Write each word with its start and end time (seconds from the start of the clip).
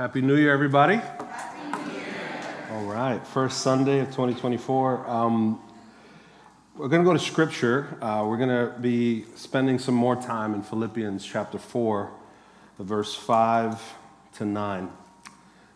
Happy 0.00 0.22
New 0.22 0.36
Year, 0.36 0.50
everybody. 0.50 0.94
Happy 0.94 1.90
New 1.90 1.94
Year. 1.94 2.06
All 2.72 2.84
right, 2.84 3.26
first 3.26 3.60
Sunday 3.60 3.98
of 3.98 4.06
2024. 4.06 5.06
Um, 5.06 5.60
we're 6.74 6.88
going 6.88 7.02
to 7.02 7.06
go 7.06 7.12
to 7.12 7.18
Scripture. 7.18 7.98
Uh, 8.00 8.24
we're 8.26 8.38
going 8.38 8.48
to 8.48 8.78
be 8.80 9.26
spending 9.36 9.78
some 9.78 9.94
more 9.94 10.16
time 10.16 10.54
in 10.54 10.62
Philippians 10.62 11.22
chapter 11.22 11.58
4, 11.58 12.10
verse 12.78 13.14
5 13.14 13.78
to 14.36 14.46
9. 14.46 14.90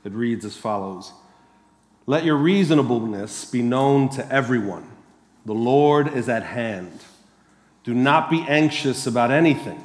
It 0.05 0.12
reads 0.12 0.46
as 0.46 0.56
follows 0.56 1.12
Let 2.06 2.25
your 2.25 2.36
reasonableness 2.36 3.45
be 3.45 3.61
known 3.61 4.09
to 4.09 4.27
everyone. 4.32 4.91
The 5.45 5.52
Lord 5.52 6.16
is 6.16 6.30
at 6.30 6.45
hand. 6.45 6.98
Do 7.82 7.93
not 7.93 8.30
be 8.30 8.41
anxious 8.48 9.06
about 9.06 9.30
anything 9.30 9.84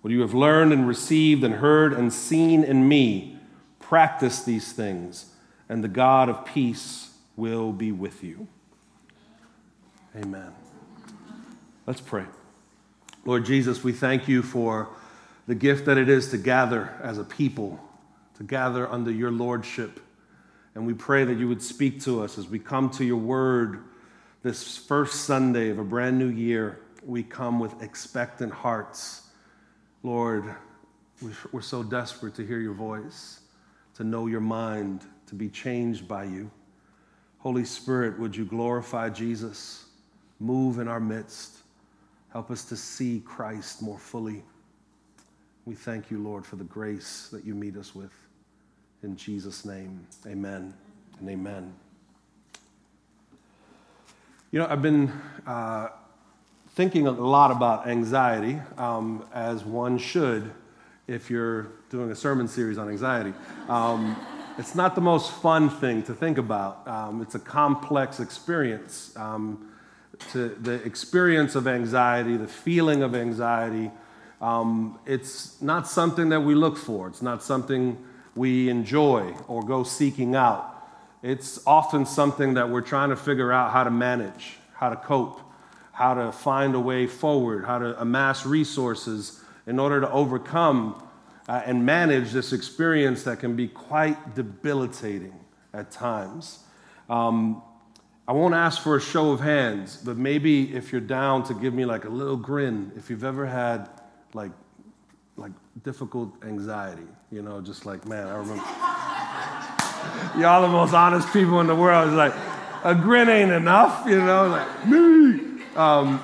What 0.00 0.12
you 0.12 0.20
have 0.20 0.34
learned 0.34 0.72
and 0.72 0.86
received 0.86 1.42
and 1.42 1.54
heard 1.54 1.92
and 1.92 2.12
seen 2.12 2.62
in 2.62 2.88
me, 2.88 3.38
practice 3.80 4.42
these 4.42 4.72
things, 4.72 5.34
and 5.68 5.82
the 5.82 5.88
God 5.88 6.28
of 6.28 6.44
peace 6.44 7.16
will 7.36 7.72
be 7.72 7.90
with 7.90 8.22
you. 8.22 8.46
Amen. 10.16 10.52
Let's 11.86 12.00
pray. 12.00 12.24
Lord 13.24 13.44
Jesus, 13.44 13.82
we 13.82 13.92
thank 13.92 14.28
you 14.28 14.42
for 14.42 14.88
the 15.46 15.54
gift 15.54 15.86
that 15.86 15.98
it 15.98 16.08
is 16.08 16.30
to 16.30 16.38
gather 16.38 16.94
as 17.02 17.18
a 17.18 17.24
people, 17.24 17.80
to 18.36 18.44
gather 18.44 18.88
under 18.88 19.10
your 19.10 19.30
lordship. 19.30 20.00
And 20.74 20.86
we 20.86 20.94
pray 20.94 21.24
that 21.24 21.38
you 21.38 21.48
would 21.48 21.62
speak 21.62 22.00
to 22.02 22.22
us 22.22 22.38
as 22.38 22.48
we 22.48 22.58
come 22.58 22.90
to 22.90 23.04
your 23.04 23.16
word 23.16 23.82
this 24.42 24.76
first 24.76 25.24
Sunday 25.24 25.70
of 25.70 25.78
a 25.78 25.84
brand 25.84 26.18
new 26.18 26.28
year. 26.28 26.80
We 27.04 27.22
come 27.22 27.58
with 27.58 27.82
expectant 27.82 28.52
hearts 28.52 29.27
Lord, 30.02 30.54
we're 31.52 31.60
so 31.60 31.82
desperate 31.82 32.34
to 32.36 32.46
hear 32.46 32.60
your 32.60 32.74
voice, 32.74 33.40
to 33.96 34.04
know 34.04 34.26
your 34.26 34.40
mind, 34.40 35.04
to 35.26 35.34
be 35.34 35.48
changed 35.48 36.06
by 36.06 36.24
you. 36.24 36.50
Holy 37.38 37.64
Spirit, 37.64 38.18
would 38.18 38.36
you 38.36 38.44
glorify 38.44 39.08
Jesus, 39.08 39.86
move 40.38 40.78
in 40.78 40.86
our 40.86 41.00
midst, 41.00 41.58
help 42.32 42.50
us 42.50 42.64
to 42.66 42.76
see 42.76 43.22
Christ 43.24 43.82
more 43.82 43.98
fully. 43.98 44.42
We 45.64 45.74
thank 45.74 46.10
you, 46.10 46.22
Lord, 46.22 46.46
for 46.46 46.56
the 46.56 46.64
grace 46.64 47.28
that 47.32 47.44
you 47.44 47.54
meet 47.54 47.76
us 47.76 47.94
with. 47.94 48.12
In 49.02 49.16
Jesus' 49.16 49.64
name, 49.64 50.06
amen 50.26 50.72
and 51.18 51.28
amen. 51.28 51.74
You 54.50 54.60
know, 54.60 54.66
I've 54.68 54.82
been. 54.82 55.12
Uh, 55.46 55.88
thinking 56.78 57.08
a 57.08 57.10
lot 57.10 57.50
about 57.50 57.88
anxiety, 57.88 58.56
um, 58.76 59.24
as 59.34 59.64
one 59.64 59.98
should 59.98 60.48
if 61.08 61.28
you're 61.28 61.66
doing 61.90 62.08
a 62.12 62.14
sermon 62.14 62.46
series 62.46 62.78
on 62.78 62.88
anxiety. 62.88 63.32
Um, 63.68 64.16
it's 64.58 64.76
not 64.76 64.94
the 64.94 65.00
most 65.00 65.32
fun 65.32 65.70
thing 65.70 66.04
to 66.04 66.14
think 66.14 66.38
about. 66.38 66.86
Um, 66.86 67.20
it's 67.20 67.34
a 67.34 67.40
complex 67.40 68.20
experience. 68.20 69.12
Um, 69.16 69.72
to 70.30 70.50
the 70.50 70.74
experience 70.84 71.56
of 71.56 71.66
anxiety, 71.66 72.36
the 72.36 72.46
feeling 72.46 73.02
of 73.02 73.12
anxiety, 73.16 73.90
um, 74.40 75.00
it's 75.04 75.60
not 75.60 75.88
something 75.88 76.28
that 76.28 76.42
we 76.42 76.54
look 76.54 76.76
for. 76.76 77.08
It's 77.08 77.22
not 77.22 77.42
something 77.42 77.98
we 78.36 78.68
enjoy 78.68 79.34
or 79.48 79.64
go 79.64 79.82
seeking 79.82 80.36
out. 80.36 80.76
It's 81.24 81.58
often 81.66 82.06
something 82.06 82.54
that 82.54 82.70
we're 82.70 82.82
trying 82.82 83.10
to 83.10 83.16
figure 83.16 83.50
out 83.52 83.72
how 83.72 83.82
to 83.82 83.90
manage, 83.90 84.58
how 84.74 84.90
to 84.90 84.96
cope 84.96 85.40
how 85.98 86.14
to 86.14 86.30
find 86.30 86.76
a 86.76 86.80
way 86.80 87.08
forward, 87.08 87.64
how 87.64 87.76
to 87.76 88.00
amass 88.00 88.46
resources 88.46 89.42
in 89.66 89.80
order 89.80 90.00
to 90.00 90.08
overcome 90.12 91.02
uh, 91.48 91.60
and 91.66 91.84
manage 91.84 92.30
this 92.30 92.52
experience 92.52 93.24
that 93.24 93.40
can 93.40 93.56
be 93.56 93.66
quite 93.66 94.36
debilitating 94.36 95.34
at 95.74 95.90
times. 95.90 96.60
Um, 97.10 97.60
I 98.28 98.32
won't 98.32 98.54
ask 98.54 98.80
for 98.80 98.94
a 98.94 99.00
show 99.00 99.32
of 99.32 99.40
hands, 99.40 99.96
but 99.96 100.16
maybe 100.16 100.72
if 100.72 100.92
you're 100.92 101.00
down 101.00 101.42
to 101.44 101.54
give 101.54 101.74
me 101.74 101.84
like 101.84 102.04
a 102.04 102.10
little 102.10 102.36
grin, 102.36 102.92
if 102.94 103.10
you've 103.10 103.24
ever 103.24 103.44
had 103.44 103.90
like 104.34 104.52
like 105.36 105.52
difficult 105.82 106.32
anxiety, 106.44 107.08
you 107.32 107.42
know, 107.42 107.60
just 107.60 107.86
like 107.86 108.06
man, 108.06 108.28
I 108.28 108.36
remember 108.36 108.62
y'all 110.40 110.62
the 110.62 110.68
most 110.68 110.94
honest 110.94 111.32
people 111.32 111.58
in 111.58 111.66
the 111.66 111.74
world. 111.74 112.06
It's 112.06 112.16
like 112.16 112.34
a 112.84 112.94
grin 112.94 113.28
ain't 113.28 113.50
enough, 113.50 114.06
you 114.06 114.22
know, 114.22 114.46
like 114.46 114.86
me. 114.86 115.47
Um, 115.78 116.20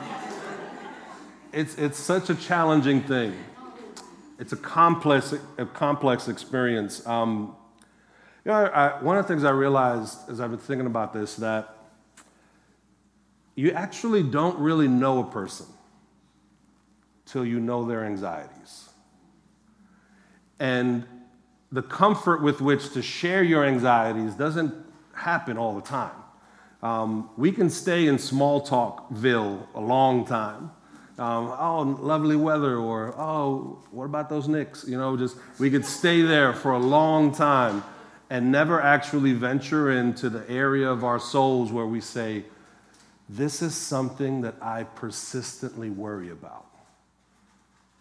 it's, 1.52 1.76
it's 1.76 1.96
such 1.96 2.28
a 2.28 2.34
challenging 2.34 3.02
thing. 3.02 3.36
It's 4.40 4.52
a 4.52 4.56
complex, 4.56 5.32
a 5.58 5.64
complex 5.64 6.26
experience. 6.26 7.06
Um, 7.06 7.54
you 8.44 8.50
know, 8.50 8.64
I, 8.64 9.00
one 9.00 9.16
of 9.16 9.22
the 9.22 9.28
things 9.28 9.44
I 9.44 9.52
realized 9.52 10.28
as 10.28 10.40
I've 10.40 10.50
been 10.50 10.58
thinking 10.58 10.88
about 10.88 11.12
this 11.12 11.36
that 11.36 11.76
you 13.54 13.70
actually 13.70 14.24
don't 14.24 14.58
really 14.58 14.88
know 14.88 15.20
a 15.20 15.24
person 15.24 15.66
till 17.24 17.46
you 17.46 17.60
know 17.60 17.84
their 17.84 18.04
anxieties. 18.04 18.88
And 20.58 21.06
the 21.70 21.82
comfort 21.82 22.42
with 22.42 22.60
which 22.60 22.92
to 22.94 23.02
share 23.02 23.44
your 23.44 23.64
anxieties 23.64 24.34
doesn't 24.34 24.74
happen 25.12 25.56
all 25.56 25.76
the 25.76 25.80
time. 25.80 26.23
Um, 26.84 27.30
we 27.38 27.50
can 27.50 27.70
stay 27.70 28.08
in 28.08 28.18
small 28.18 28.64
talkville 28.64 29.66
a 29.74 29.80
long 29.80 30.26
time. 30.26 30.70
Um, 31.18 31.46
oh, 31.58 31.96
lovely 31.98 32.36
weather, 32.36 32.76
or 32.76 33.14
oh, 33.18 33.82
what 33.90 34.04
about 34.04 34.28
those 34.28 34.48
Knicks? 34.48 34.84
You 34.86 34.98
know, 34.98 35.16
just 35.16 35.38
we 35.58 35.70
could 35.70 35.86
stay 35.86 36.20
there 36.20 36.52
for 36.52 36.72
a 36.72 36.78
long 36.78 37.34
time 37.34 37.82
and 38.28 38.52
never 38.52 38.82
actually 38.82 39.32
venture 39.32 39.92
into 39.92 40.28
the 40.28 40.48
area 40.50 40.90
of 40.90 41.04
our 41.04 41.18
souls 41.18 41.72
where 41.72 41.86
we 41.86 42.02
say, 42.02 42.44
This 43.30 43.62
is 43.62 43.74
something 43.74 44.42
that 44.42 44.56
I 44.60 44.82
persistently 44.82 45.88
worry 45.88 46.28
about. 46.28 46.66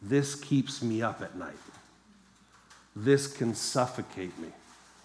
This 0.01 0.35
keeps 0.35 0.83
me 0.83 1.01
up 1.01 1.21
at 1.21 1.37
night. 1.37 1.53
This 2.97 3.27
can 3.27 3.55
suffocate 3.55 4.37
me. 4.39 4.49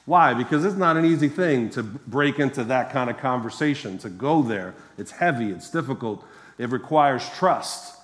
Why? 0.09 0.33
Because 0.33 0.65
it's 0.65 0.75
not 0.75 0.97
an 0.97 1.05
easy 1.05 1.29
thing 1.29 1.69
to 1.71 1.83
break 1.83 2.39
into 2.39 2.65
that 2.65 2.91
kind 2.93 3.11
of 3.11 3.19
conversation, 3.19 3.99
to 3.99 4.09
go 4.09 4.41
there. 4.41 4.75
It's 4.97 5.11
heavy, 5.11 5.51
it's 5.51 5.71
difficult, 5.71 6.25
it 6.57 6.71
requires 6.71 7.29
trust. 7.37 7.95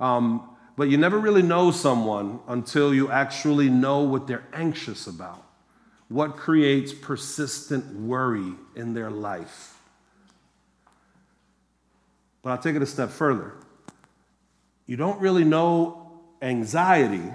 Um, 0.00 0.48
but 0.78 0.88
you 0.88 0.96
never 0.96 1.18
really 1.18 1.42
know 1.42 1.70
someone 1.70 2.40
until 2.48 2.94
you 2.94 3.10
actually 3.10 3.68
know 3.68 4.00
what 4.00 4.26
they're 4.26 4.46
anxious 4.54 5.06
about, 5.06 5.44
what 6.08 6.38
creates 6.38 6.94
persistent 6.94 7.94
worry 7.94 8.54
in 8.74 8.94
their 8.94 9.10
life. 9.10 9.78
But 12.40 12.52
I'll 12.52 12.58
take 12.58 12.74
it 12.74 12.80
a 12.80 12.86
step 12.86 13.10
further. 13.10 13.52
You 14.86 14.96
don't 14.96 15.20
really 15.20 15.44
know 15.44 16.10
anxiety. 16.40 17.34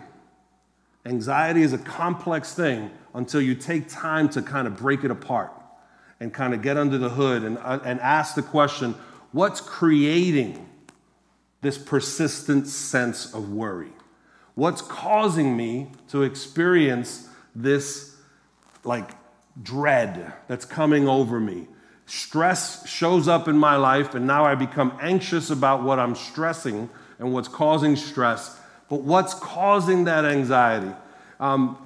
Anxiety 1.06 1.62
is 1.62 1.74
a 1.74 1.78
complex 1.78 2.54
thing 2.54 2.90
until 3.14 3.42
you 3.42 3.56
take 3.56 3.88
time 3.88 4.28
to 4.30 4.42
kind 4.42 4.68
of 4.68 4.76
break 4.78 5.04
it 5.04 5.12
apart 5.12 5.52
and 6.20 6.34
kind 6.34 6.54
of 6.54 6.62
get 6.62 6.78
under 6.78 6.98
the 6.98 7.10
hood 7.10 7.44
and, 7.44 7.58
uh, 7.60 7.80
and 7.84 8.00
ask 8.00 8.36
the 8.36 8.42
question 8.42 8.96
what's 9.32 9.62
creating 9.62 10.68
this 11.62 11.78
persistent 11.78 12.68
sense 12.68 13.34
of 13.34 13.52
worry? 13.52 13.92
What's 14.56 14.82
causing 14.82 15.58
me 15.58 15.88
to 16.10 16.24
experience 16.24 17.28
this 17.56 18.16
like 18.84 19.12
dread 19.62 20.34
that's 20.48 20.66
coming 20.66 21.08
over 21.08 21.40
me? 21.40 21.68
Stress 22.06 22.88
shows 22.88 23.28
up 23.28 23.48
in 23.48 23.58
my 23.58 23.76
life, 23.76 24.14
and 24.14 24.28
now 24.28 24.46
I 24.46 24.54
become 24.54 24.96
anxious 25.02 25.50
about 25.50 25.84
what 25.84 25.98
I'm 25.98 26.14
stressing 26.14 26.90
and 27.18 27.34
what's 27.34 27.48
causing 27.48 27.96
stress. 27.96 28.60
But 28.90 29.02
what's 29.02 29.34
causing 29.34 30.04
that 30.06 30.26
anxiety? 30.26 30.92
Um, 31.40 31.78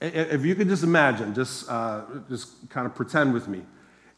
if 0.00 0.44
you 0.44 0.54
could 0.54 0.68
just 0.68 0.84
imagine, 0.84 1.34
just, 1.34 1.68
uh, 1.68 2.02
just 2.28 2.68
kind 2.70 2.86
of 2.86 2.94
pretend 2.94 3.34
with 3.34 3.48
me, 3.48 3.62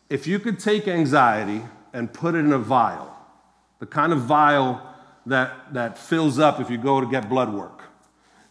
if 0.08 0.26
you 0.26 0.38
could 0.38 0.58
take 0.58 0.88
anxiety 0.88 1.62
and 1.92 2.12
put 2.12 2.34
it 2.34 2.38
in 2.38 2.52
a 2.52 2.58
vial, 2.58 3.16
the 3.78 3.86
kind 3.86 4.12
of 4.12 4.20
vial 4.20 4.82
that, 5.26 5.72
that 5.72 5.96
fills 5.96 6.38
up 6.38 6.60
if 6.60 6.68
you 6.68 6.76
go 6.76 7.00
to 7.00 7.06
get 7.06 7.28
blood 7.28 7.52
work, 7.52 7.82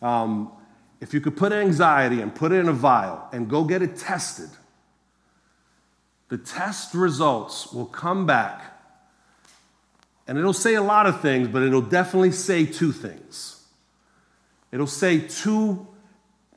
um, 0.01 0.51
if 1.01 1.13
you 1.13 1.21
could 1.21 1.37
put 1.37 1.51
anxiety 1.51 2.21
and 2.21 2.33
put 2.33 2.51
it 2.51 2.55
in 2.55 2.67
a 2.67 2.73
vial 2.73 3.27
and 3.31 3.49
go 3.49 3.63
get 3.63 3.81
it 3.81 3.97
tested, 3.97 4.49
the 6.29 6.37
test 6.37 6.93
results 6.93 7.71
will 7.73 7.85
come 7.85 8.25
back 8.25 8.68
and 10.29 10.37
it'll 10.37 10.53
say 10.53 10.75
a 10.75 10.81
lot 10.83 11.07
of 11.07 11.21
things, 11.21 11.47
but 11.47 11.63
it'll 11.63 11.81
definitely 11.81 12.31
say 12.31 12.63
two 12.63 12.91
things. 12.91 13.63
It'll 14.71 14.85
say 14.85 15.21
two 15.21 15.87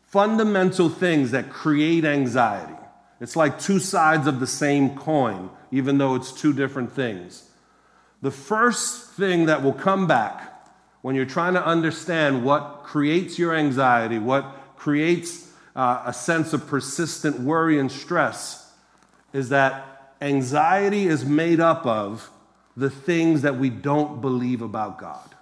fundamental 0.09 0.91
things 0.91 1.31
that 1.31 1.49
create 1.49 2.05
anxiety. 2.05 2.75
It's 3.19 3.35
like 3.35 3.59
two 3.59 3.79
sides 3.79 4.27
of 4.27 4.41
the 4.41 4.47
same 4.47 4.95
coin, 4.95 5.49
even 5.71 5.97
though 5.97 6.17
it's 6.17 6.33
two 6.33 6.53
different 6.53 6.93
things. 6.93 7.49
The 8.21 8.31
first 8.31 9.13
thing 9.13 9.47
that 9.47 9.63
will 9.63 9.73
come 9.73 10.07
back 10.07 10.69
when 11.01 11.15
you're 11.15 11.25
trying 11.25 11.55
to 11.55 11.65
understand 11.65 12.45
what 12.45 12.83
creates 12.83 13.39
your 13.39 13.55
anxiety, 13.55 14.19
what 14.19 14.45
creates 14.77 15.51
uh, 15.75 16.03
a 16.05 16.13
sense 16.13 16.53
of 16.53 16.67
persistent 16.67 17.41
worry 17.41 17.79
and 17.79 17.91
stress, 17.91 18.71
is 19.33 19.49
that 19.49 20.15
anxiety 20.21 21.07
is 21.07 21.25
made 21.25 21.59
up 21.59 21.87
of 21.87 22.29
the 22.77 22.91
things 22.91 23.43
that 23.43 23.59
we 23.59 23.71
don't 23.71 24.21
believe 24.21 24.63
about 24.63 24.99
God. 24.99 25.35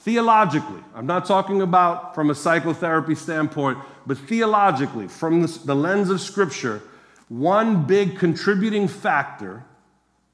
Theologically, 0.00 0.82
I'm 0.94 1.06
not 1.06 1.24
talking 1.24 1.62
about 1.62 2.14
from 2.14 2.28
a 2.28 2.34
psychotherapy 2.34 3.14
standpoint, 3.14 3.78
but 4.06 4.18
theologically, 4.18 5.08
from 5.08 5.46
the 5.64 5.74
lens 5.74 6.10
of 6.10 6.20
Scripture, 6.20 6.82
one 7.28 7.86
big 7.86 8.18
contributing 8.18 8.86
factor 8.86 9.64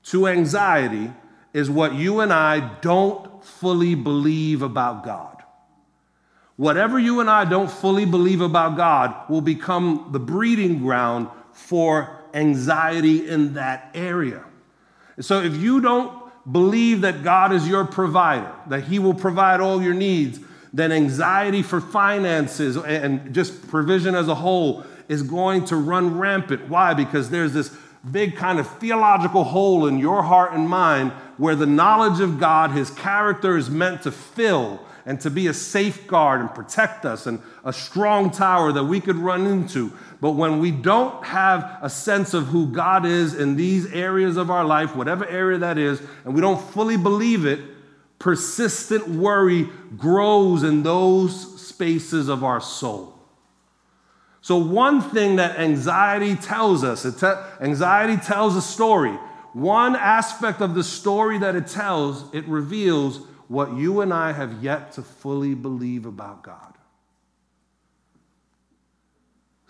to 0.04 0.26
anxiety 0.26 1.12
is 1.52 1.70
what 1.70 1.94
you 1.94 2.20
and 2.20 2.32
I 2.32 2.60
don't 2.80 3.44
fully 3.44 3.94
believe 3.94 4.62
about 4.62 5.04
God. 5.04 5.36
Whatever 6.56 6.98
you 6.98 7.20
and 7.20 7.30
I 7.30 7.44
don't 7.44 7.70
fully 7.70 8.04
believe 8.04 8.40
about 8.40 8.76
God 8.76 9.30
will 9.30 9.40
become 9.40 10.08
the 10.10 10.18
breeding 10.18 10.82
ground 10.82 11.28
for 11.52 12.18
anxiety 12.34 13.28
in 13.28 13.54
that 13.54 13.90
area. 13.94 14.44
So 15.20 15.42
if 15.42 15.56
you 15.56 15.80
don't 15.80 16.16
believe 16.50 17.02
that 17.02 17.22
God 17.22 17.52
is 17.52 17.68
your 17.68 17.84
provider, 17.84 18.52
that 18.68 18.84
He 18.84 18.98
will 18.98 19.14
provide 19.14 19.60
all 19.60 19.82
your 19.82 19.94
needs, 19.94 20.40
then 20.72 20.92
anxiety 20.92 21.62
for 21.62 21.80
finances 21.80 22.76
and 22.76 23.34
just 23.34 23.68
provision 23.68 24.14
as 24.14 24.28
a 24.28 24.34
whole 24.34 24.84
is 25.08 25.22
going 25.22 25.64
to 25.66 25.76
run 25.76 26.18
rampant. 26.18 26.68
Why? 26.68 26.94
Because 26.94 27.30
there's 27.30 27.52
this 27.52 27.76
big 28.08 28.36
kind 28.36 28.58
of 28.58 28.78
theological 28.78 29.44
hole 29.44 29.86
in 29.86 29.98
your 29.98 30.22
heart 30.22 30.52
and 30.52 30.68
mind 30.68 31.10
where 31.36 31.54
the 31.54 31.66
knowledge 31.66 32.20
of 32.20 32.38
God, 32.38 32.70
His 32.70 32.90
character, 32.90 33.56
is 33.56 33.68
meant 33.68 34.02
to 34.02 34.12
fill 34.12 34.80
and 35.04 35.20
to 35.20 35.30
be 35.30 35.46
a 35.46 35.54
safeguard 35.54 36.40
and 36.40 36.54
protect 36.54 37.04
us 37.04 37.26
and 37.26 37.40
a 37.64 37.72
strong 37.72 38.30
tower 38.30 38.72
that 38.72 38.84
we 38.84 39.00
could 39.00 39.16
run 39.16 39.46
into. 39.46 39.92
But 40.20 40.32
when 40.32 40.60
we 40.60 40.70
don't 40.70 41.24
have 41.24 41.78
a 41.80 41.88
sense 41.88 42.34
of 42.34 42.46
who 42.46 42.66
God 42.66 43.06
is 43.06 43.34
in 43.34 43.56
these 43.56 43.90
areas 43.92 44.36
of 44.36 44.50
our 44.50 44.64
life, 44.64 44.94
whatever 44.94 45.26
area 45.26 45.58
that 45.58 45.78
is, 45.78 46.02
and 46.24 46.34
we 46.34 46.40
don't 46.40 46.60
fully 46.72 46.98
believe 46.98 47.46
it, 47.46 47.60
persistent 48.18 49.08
worry 49.08 49.68
grows 49.96 50.62
in 50.62 50.82
those 50.82 51.60
spaces 51.60 52.28
of 52.28 52.44
our 52.44 52.60
soul. 52.60 53.18
So, 54.42 54.56
one 54.58 55.00
thing 55.00 55.36
that 55.36 55.58
anxiety 55.58 56.34
tells 56.34 56.84
us, 56.84 57.02
te- 57.02 57.64
anxiety 57.64 58.16
tells 58.16 58.56
a 58.56 58.62
story. 58.62 59.12
One 59.52 59.96
aspect 59.96 60.60
of 60.60 60.74
the 60.74 60.84
story 60.84 61.38
that 61.38 61.56
it 61.56 61.66
tells, 61.66 62.32
it 62.34 62.46
reveals 62.46 63.18
what 63.48 63.74
you 63.74 64.00
and 64.00 64.14
I 64.14 64.32
have 64.32 64.62
yet 64.62 64.92
to 64.92 65.02
fully 65.02 65.54
believe 65.54 66.06
about 66.06 66.42
God. 66.42 66.74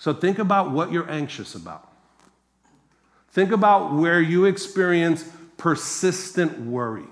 So 0.00 0.14
think 0.14 0.38
about 0.38 0.70
what 0.70 0.90
you're 0.90 1.08
anxious 1.10 1.54
about. 1.54 1.86
Think 3.32 3.52
about 3.52 3.92
where 3.92 4.20
you 4.20 4.46
experience 4.46 5.30
persistent 5.58 6.58
worry. 6.58 7.06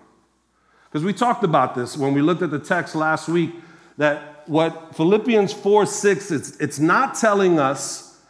Because 0.86 1.04
we 1.04 1.12
talked 1.12 1.44
about 1.44 1.74
this 1.74 1.96
when 1.96 2.14
we 2.14 2.22
looked 2.22 2.40
at 2.40 2.50
the 2.50 2.58
text 2.58 2.94
last 2.94 3.28
week 3.28 3.54
that 3.98 4.48
what 4.48 4.96
Philippians 4.96 5.52
4 5.52 5.84
6, 5.84 6.30
it's, 6.30 6.56
it's 6.56 6.78
not 6.78 7.14
telling 7.14 7.60
us 7.60 8.20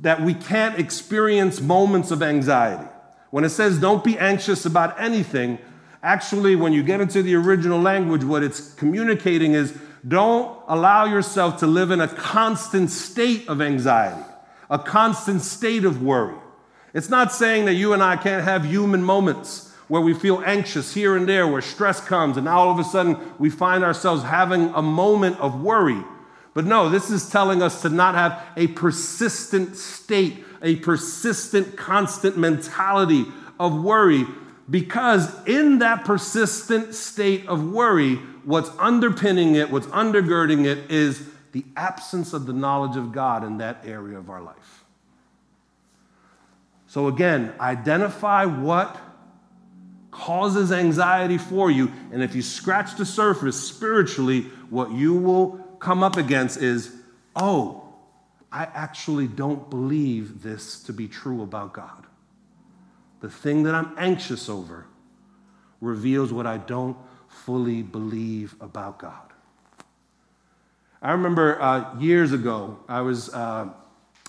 that 0.00 0.22
we 0.22 0.32
can't 0.32 0.78
experience 0.80 1.60
moments 1.60 2.10
of 2.10 2.22
anxiety. 2.22 2.88
When 3.30 3.44
it 3.44 3.50
says 3.50 3.78
don't 3.78 4.02
be 4.02 4.18
anxious 4.18 4.64
about 4.64 4.98
anything, 4.98 5.58
Actually, 6.02 6.54
when 6.54 6.72
you 6.72 6.82
get 6.82 7.00
into 7.00 7.22
the 7.22 7.34
original 7.34 7.80
language, 7.80 8.22
what 8.22 8.42
it's 8.42 8.72
communicating 8.74 9.54
is 9.54 9.76
don't 10.06 10.62
allow 10.68 11.06
yourself 11.06 11.58
to 11.58 11.66
live 11.66 11.90
in 11.90 12.00
a 12.00 12.08
constant 12.08 12.90
state 12.90 13.48
of 13.48 13.60
anxiety, 13.60 14.22
a 14.70 14.78
constant 14.78 15.42
state 15.42 15.84
of 15.84 16.02
worry. 16.02 16.36
It's 16.94 17.08
not 17.08 17.32
saying 17.32 17.66
that 17.66 17.74
you 17.74 17.92
and 17.92 18.02
I 18.02 18.16
can't 18.16 18.44
have 18.44 18.64
human 18.64 19.02
moments 19.02 19.72
where 19.88 20.02
we 20.02 20.14
feel 20.14 20.42
anxious 20.44 20.92
here 20.94 21.16
and 21.16 21.28
there, 21.28 21.46
where 21.46 21.62
stress 21.62 22.00
comes, 22.00 22.36
and 22.36 22.44
now 22.44 22.58
all 22.58 22.70
of 22.70 22.78
a 22.78 22.84
sudden 22.84 23.16
we 23.38 23.50
find 23.50 23.82
ourselves 23.82 24.22
having 24.22 24.68
a 24.74 24.82
moment 24.82 25.38
of 25.40 25.62
worry. 25.62 26.02
But 26.54 26.66
no, 26.66 26.88
this 26.88 27.10
is 27.10 27.28
telling 27.30 27.62
us 27.62 27.82
to 27.82 27.88
not 27.88 28.14
have 28.14 28.42
a 28.56 28.66
persistent 28.68 29.76
state, 29.76 30.44
a 30.62 30.76
persistent, 30.76 31.76
constant 31.76 32.36
mentality 32.36 33.26
of 33.58 33.82
worry, 33.82 34.26
because 34.68 35.32
in 35.46 35.78
that 35.78 36.04
persistent 36.04 36.94
state 36.94 37.46
of 37.46 37.70
worry, 37.70 38.18
what's 38.48 38.70
underpinning 38.78 39.54
it, 39.54 39.70
what's 39.70 39.86
undergirding 39.88 40.64
it, 40.64 40.90
is 40.90 41.28
the 41.52 41.64
absence 41.76 42.32
of 42.32 42.46
the 42.46 42.52
knowledge 42.52 42.96
of 42.96 43.12
God 43.12 43.44
in 43.44 43.58
that 43.58 43.82
area 43.84 44.18
of 44.18 44.30
our 44.30 44.42
life. 44.42 44.84
So, 46.86 47.08
again, 47.08 47.52
identify 47.60 48.46
what 48.46 48.96
causes 50.10 50.72
anxiety 50.72 51.36
for 51.36 51.70
you. 51.70 51.92
And 52.12 52.22
if 52.22 52.34
you 52.34 52.42
scratch 52.42 52.96
the 52.96 53.04
surface 53.04 53.62
spiritually, 53.62 54.42
what 54.70 54.92
you 54.92 55.14
will 55.14 55.58
come 55.78 56.02
up 56.02 56.16
against 56.16 56.62
is, 56.62 56.94
oh, 57.36 57.92
I 58.50 58.64
actually 58.64 59.26
don't 59.26 59.68
believe 59.68 60.42
this 60.42 60.82
to 60.84 60.92
be 60.92 61.06
true 61.06 61.42
about 61.42 61.74
God 61.74 62.06
the 63.20 63.28
thing 63.28 63.64
that 63.64 63.74
I'm 63.74 63.94
anxious 63.98 64.48
over, 64.48 64.86
reveals 65.80 66.32
what 66.32 66.46
I 66.46 66.58
don't 66.58 66.96
fully 67.44 67.82
believe 67.82 68.54
about 68.60 68.98
God. 68.98 69.32
I 71.00 71.12
remember 71.12 71.60
uh, 71.62 71.96
years 71.98 72.32
ago, 72.32 72.78
I 72.88 73.00
was 73.02 73.32
uh, 73.32 73.68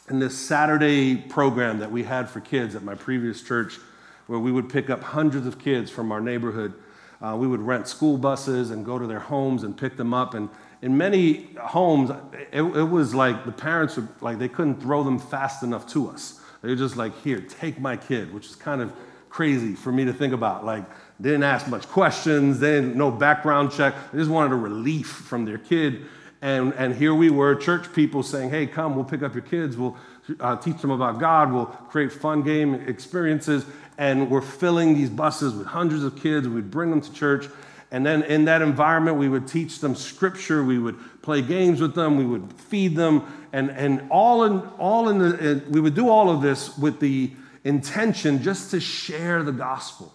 in 0.09 0.19
this 0.19 0.37
Saturday 0.37 1.15
program 1.17 1.79
that 1.79 1.91
we 1.91 2.03
had 2.03 2.29
for 2.29 2.39
kids 2.39 2.75
at 2.75 2.83
my 2.83 2.95
previous 2.95 3.41
church, 3.41 3.79
where 4.27 4.39
we 4.39 4.51
would 4.51 4.69
pick 4.69 4.89
up 4.89 5.03
hundreds 5.03 5.47
of 5.47 5.57
kids 5.57 5.89
from 5.89 6.11
our 6.11 6.21
neighborhood. 6.21 6.73
Uh, 7.21 7.35
we 7.35 7.47
would 7.47 7.61
rent 7.61 7.87
school 7.87 8.17
buses 8.17 8.69
and 8.69 8.85
go 8.85 8.99
to 8.99 9.07
their 9.07 9.19
homes 9.19 9.63
and 9.63 9.75
pick 9.75 9.97
them 9.97 10.13
up. 10.13 10.35
And 10.35 10.49
in 10.81 10.95
many 10.95 11.49
homes, 11.59 12.11
it, 12.51 12.61
it 12.61 12.89
was 12.89 13.15
like 13.15 13.45
the 13.45 13.51
parents 13.51 13.97
were 13.97 14.07
like 14.21 14.37
they 14.37 14.47
couldn't 14.47 14.79
throw 14.79 15.03
them 15.03 15.17
fast 15.17 15.63
enough 15.63 15.87
to 15.87 16.09
us. 16.09 16.39
They 16.61 16.69
were 16.69 16.75
just 16.75 16.95
like, 16.95 17.19
here, 17.21 17.41
take 17.41 17.79
my 17.79 17.97
kid, 17.97 18.33
which 18.33 18.45
is 18.45 18.55
kind 18.55 18.81
of 18.81 18.93
crazy 19.29 19.73
for 19.73 19.91
me 19.91 20.05
to 20.05 20.13
think 20.13 20.33
about. 20.33 20.65
Like, 20.65 20.83
they 21.19 21.29
didn't 21.29 21.43
ask 21.43 21.67
much 21.67 21.87
questions, 21.87 22.59
they 22.59 22.75
didn't 22.75 22.95
no 22.95 23.11
background 23.11 23.71
check. 23.71 23.93
They 24.11 24.19
just 24.19 24.31
wanted 24.31 24.53
a 24.53 24.57
relief 24.57 25.07
from 25.07 25.45
their 25.45 25.57
kid. 25.57 26.05
And, 26.41 26.73
and 26.75 26.95
here 26.95 27.13
we 27.13 27.29
were, 27.29 27.55
church 27.55 27.91
people 27.91 28.23
saying, 28.23 28.49
hey, 28.49 28.65
come, 28.65 28.95
we'll 28.95 29.03
pick 29.03 29.23
up 29.23 29.33
your 29.33 29.43
kids, 29.43 29.75
we'll 29.75 29.97
uh, 30.39 30.55
teach 30.55 30.77
them 30.77 30.91
about 30.91 31.19
God, 31.19 31.51
we'll 31.51 31.65
create 31.65 32.13
fun 32.13 32.43
game 32.43 32.73
experiences. 32.75 33.65
And 33.97 34.31
we're 34.31 34.41
filling 34.41 34.93
these 34.93 35.09
buses 35.09 35.53
with 35.53 35.67
hundreds 35.67 36.05
of 36.05 36.15
kids. 36.15 36.47
We'd 36.47 36.71
bring 36.71 36.89
them 36.89 37.01
to 37.01 37.13
church. 37.13 37.47
And 37.91 38.05
then 38.05 38.23
in 38.23 38.45
that 38.45 38.61
environment, 38.61 39.17
we 39.17 39.27
would 39.27 39.47
teach 39.47 39.79
them 39.79 39.95
scripture, 39.95 40.63
we 40.63 40.77
would 40.77 40.97
play 41.21 41.41
games 41.41 41.81
with 41.81 41.95
them, 41.95 42.17
we 42.17 42.25
would 42.25 42.53
feed 42.53 42.95
them, 42.95 43.23
and, 43.51 43.71
and 43.71 44.07
all 44.11 44.43
in, 44.43 44.59
all 44.77 45.09
in 45.09 45.17
the, 45.17 45.49
in, 45.49 45.71
we 45.71 45.81
would 45.81 45.95
do 45.95 46.07
all 46.07 46.29
of 46.29 46.41
this 46.41 46.77
with 46.77 46.99
the 46.99 47.31
intention 47.63 48.43
just 48.43 48.71
to 48.71 48.79
share 48.79 49.43
the 49.43 49.51
gospel, 49.51 50.13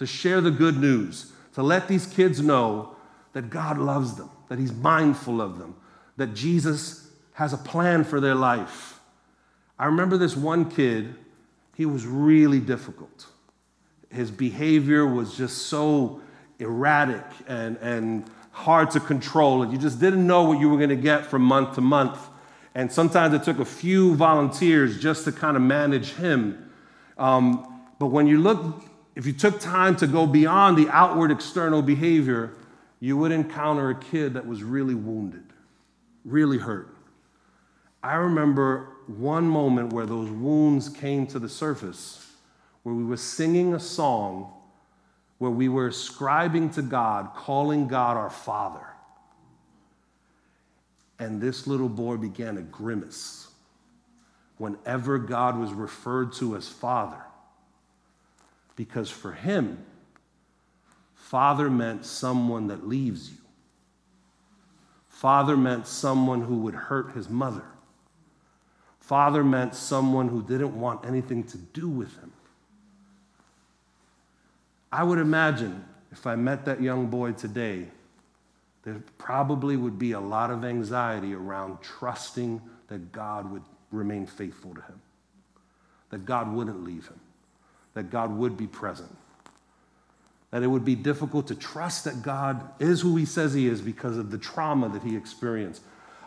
to 0.00 0.06
share 0.06 0.40
the 0.40 0.50
good 0.50 0.78
news, 0.78 1.30
to 1.52 1.62
let 1.62 1.86
these 1.86 2.06
kids 2.06 2.40
know 2.40 2.96
that 3.34 3.50
God 3.50 3.76
loves 3.76 4.14
them, 4.14 4.30
that 4.48 4.58
He's 4.58 4.72
mindful 4.72 5.42
of 5.42 5.58
them, 5.58 5.76
that 6.16 6.34
Jesus 6.34 7.10
has 7.34 7.52
a 7.52 7.58
plan 7.58 8.02
for 8.04 8.18
their 8.18 8.34
life. 8.34 8.98
I 9.78 9.84
remember 9.84 10.16
this 10.16 10.34
one 10.34 10.70
kid, 10.70 11.14
he 11.76 11.84
was 11.84 12.06
really 12.06 12.60
difficult. 12.60 13.26
His 14.10 14.30
behavior 14.30 15.06
was 15.06 15.36
just 15.36 15.66
so 15.66 16.22
erratic 16.58 17.24
and, 17.46 17.76
and 17.82 18.24
hard 18.52 18.90
to 18.92 19.00
control. 19.00 19.62
And 19.62 19.70
you 19.70 19.76
just 19.76 20.00
didn't 20.00 20.26
know 20.26 20.44
what 20.44 20.60
you 20.60 20.70
were 20.70 20.78
going 20.78 20.90
to 20.90 20.96
get 20.96 21.26
from 21.26 21.42
month 21.42 21.74
to 21.74 21.82
month. 21.82 22.18
And 22.74 22.90
sometimes 22.90 23.34
it 23.34 23.42
took 23.42 23.58
a 23.58 23.66
few 23.66 24.14
volunteers 24.14 24.98
just 24.98 25.24
to 25.24 25.32
kind 25.32 25.58
of 25.58 25.62
manage 25.62 26.12
him. 26.12 26.70
Um, 27.18 27.82
but 27.98 28.06
when 28.06 28.26
you 28.26 28.40
look, 28.40 28.89
if 29.14 29.26
you 29.26 29.32
took 29.32 29.60
time 29.60 29.96
to 29.96 30.06
go 30.06 30.26
beyond 30.26 30.76
the 30.76 30.88
outward 30.90 31.30
external 31.30 31.82
behavior, 31.82 32.54
you 33.00 33.16
would 33.16 33.32
encounter 33.32 33.90
a 33.90 33.94
kid 33.94 34.34
that 34.34 34.46
was 34.46 34.62
really 34.62 34.94
wounded. 34.94 35.44
really 36.24 36.58
hurt. 36.58 36.94
I 38.02 38.14
remember 38.14 38.88
one 39.06 39.48
moment 39.48 39.92
where 39.92 40.06
those 40.06 40.30
wounds 40.30 40.88
came 40.88 41.26
to 41.28 41.38
the 41.38 41.48
surface, 41.48 42.30
where 42.82 42.94
we 42.94 43.04
were 43.04 43.16
singing 43.16 43.74
a 43.74 43.80
song 43.80 44.52
where 45.40 45.50
we 45.50 45.70
were 45.70 45.86
ascribing 45.86 46.68
to 46.68 46.82
God, 46.82 47.30
calling 47.34 47.88
God 47.88 48.18
our 48.18 48.28
Father. 48.28 48.86
And 51.18 51.40
this 51.40 51.66
little 51.66 51.88
boy 51.88 52.18
began 52.18 52.56
to 52.56 52.60
grimace 52.60 53.48
whenever 54.58 55.18
God 55.18 55.58
was 55.58 55.72
referred 55.72 56.34
to 56.34 56.56
as 56.56 56.68
Father. 56.68 57.22
Because 58.80 59.10
for 59.10 59.32
him, 59.32 59.84
Father 61.14 61.68
meant 61.68 62.06
someone 62.06 62.68
that 62.68 62.88
leaves 62.88 63.28
you. 63.28 63.36
Father 65.06 65.54
meant 65.54 65.86
someone 65.86 66.40
who 66.40 66.56
would 66.60 66.74
hurt 66.74 67.12
his 67.12 67.28
mother. 67.28 67.66
Father 68.98 69.44
meant 69.44 69.74
someone 69.74 70.30
who 70.30 70.42
didn't 70.42 70.80
want 70.80 71.04
anything 71.04 71.44
to 71.44 71.58
do 71.58 71.90
with 71.90 72.16
him. 72.20 72.32
I 74.90 75.04
would 75.04 75.18
imagine 75.18 75.84
if 76.10 76.26
I 76.26 76.34
met 76.36 76.64
that 76.64 76.80
young 76.80 77.08
boy 77.08 77.32
today, 77.32 77.86
there 78.84 79.02
probably 79.18 79.76
would 79.76 79.98
be 79.98 80.12
a 80.12 80.20
lot 80.20 80.50
of 80.50 80.64
anxiety 80.64 81.34
around 81.34 81.82
trusting 81.82 82.62
that 82.88 83.12
God 83.12 83.52
would 83.52 83.64
remain 83.92 84.24
faithful 84.24 84.72
to 84.72 84.80
him, 84.80 85.02
that 86.08 86.24
God 86.24 86.50
wouldn't 86.50 86.82
leave 86.82 87.06
him, 87.06 87.19
that 87.94 88.10
God 88.10 88.36
would 88.36 88.56
be 88.56 88.66
present, 88.66 89.14
that 90.50 90.62
it 90.62 90.66
would 90.66 90.84
be 90.84 90.94
difficult 90.94 91.48
to 91.48 91.54
trust 91.54 92.04
that 92.04 92.22
God 92.22 92.68
is 92.78 93.00
who 93.00 93.16
he 93.16 93.24
says 93.24 93.54
he 93.54 93.66
is 93.66 93.80
because 93.80 94.16
of 94.16 94.30
the 94.30 94.38
trauma 94.38 94.88
that 94.88 95.02
he 95.02 95.16
experienced. 95.16 95.82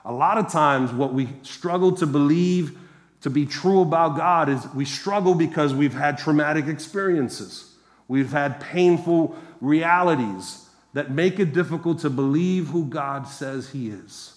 A 0.05 0.13
lot 0.13 0.37
of 0.37 0.51
times, 0.51 0.91
what 0.91 1.13
we 1.13 1.29
struggle 1.43 1.93
to 1.93 2.05
believe 2.05 2.77
to 3.21 3.29
be 3.29 3.45
true 3.45 3.81
about 3.81 4.17
God 4.17 4.49
is 4.49 4.67
we 4.73 4.83
struggle 4.83 5.33
because 5.33 5.73
we've 5.73 5.93
had 5.93 6.17
traumatic 6.17 6.67
experiences. 6.67 7.73
We've 8.09 8.31
had 8.31 8.59
painful 8.59 9.37
realities 9.61 10.67
that 10.93 11.09
make 11.09 11.39
it 11.39 11.53
difficult 11.53 11.99
to 11.99 12.09
believe 12.09 12.67
who 12.67 12.85
God 12.85 13.27
says 13.27 13.69
He 13.69 13.89
is. 13.89 14.35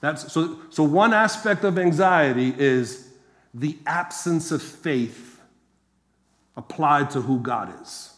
That's, 0.00 0.32
so, 0.32 0.58
so, 0.70 0.82
one 0.82 1.12
aspect 1.12 1.64
of 1.64 1.78
anxiety 1.78 2.54
is 2.56 3.08
the 3.52 3.78
absence 3.86 4.50
of 4.50 4.62
faith 4.62 5.29
applied 6.60 7.08
to 7.08 7.22
who 7.22 7.40
God 7.40 7.72
is. 7.80 8.12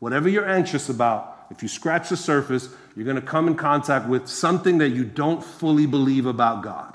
Whatever 0.00 0.28
you're 0.28 0.48
anxious 0.48 0.90
about, 0.90 1.46
if 1.50 1.62
you 1.62 1.68
scratch 1.68 2.10
the 2.10 2.16
surface, 2.16 2.68
you're 2.94 3.06
going 3.06 3.16
to 3.16 3.22
come 3.22 3.48
in 3.48 3.54
contact 3.54 4.06
with 4.06 4.28
something 4.28 4.78
that 4.78 4.90
you 4.90 5.04
don't 5.04 5.42
fully 5.42 5.86
believe 5.86 6.26
about 6.26 6.62
God. 6.62 6.94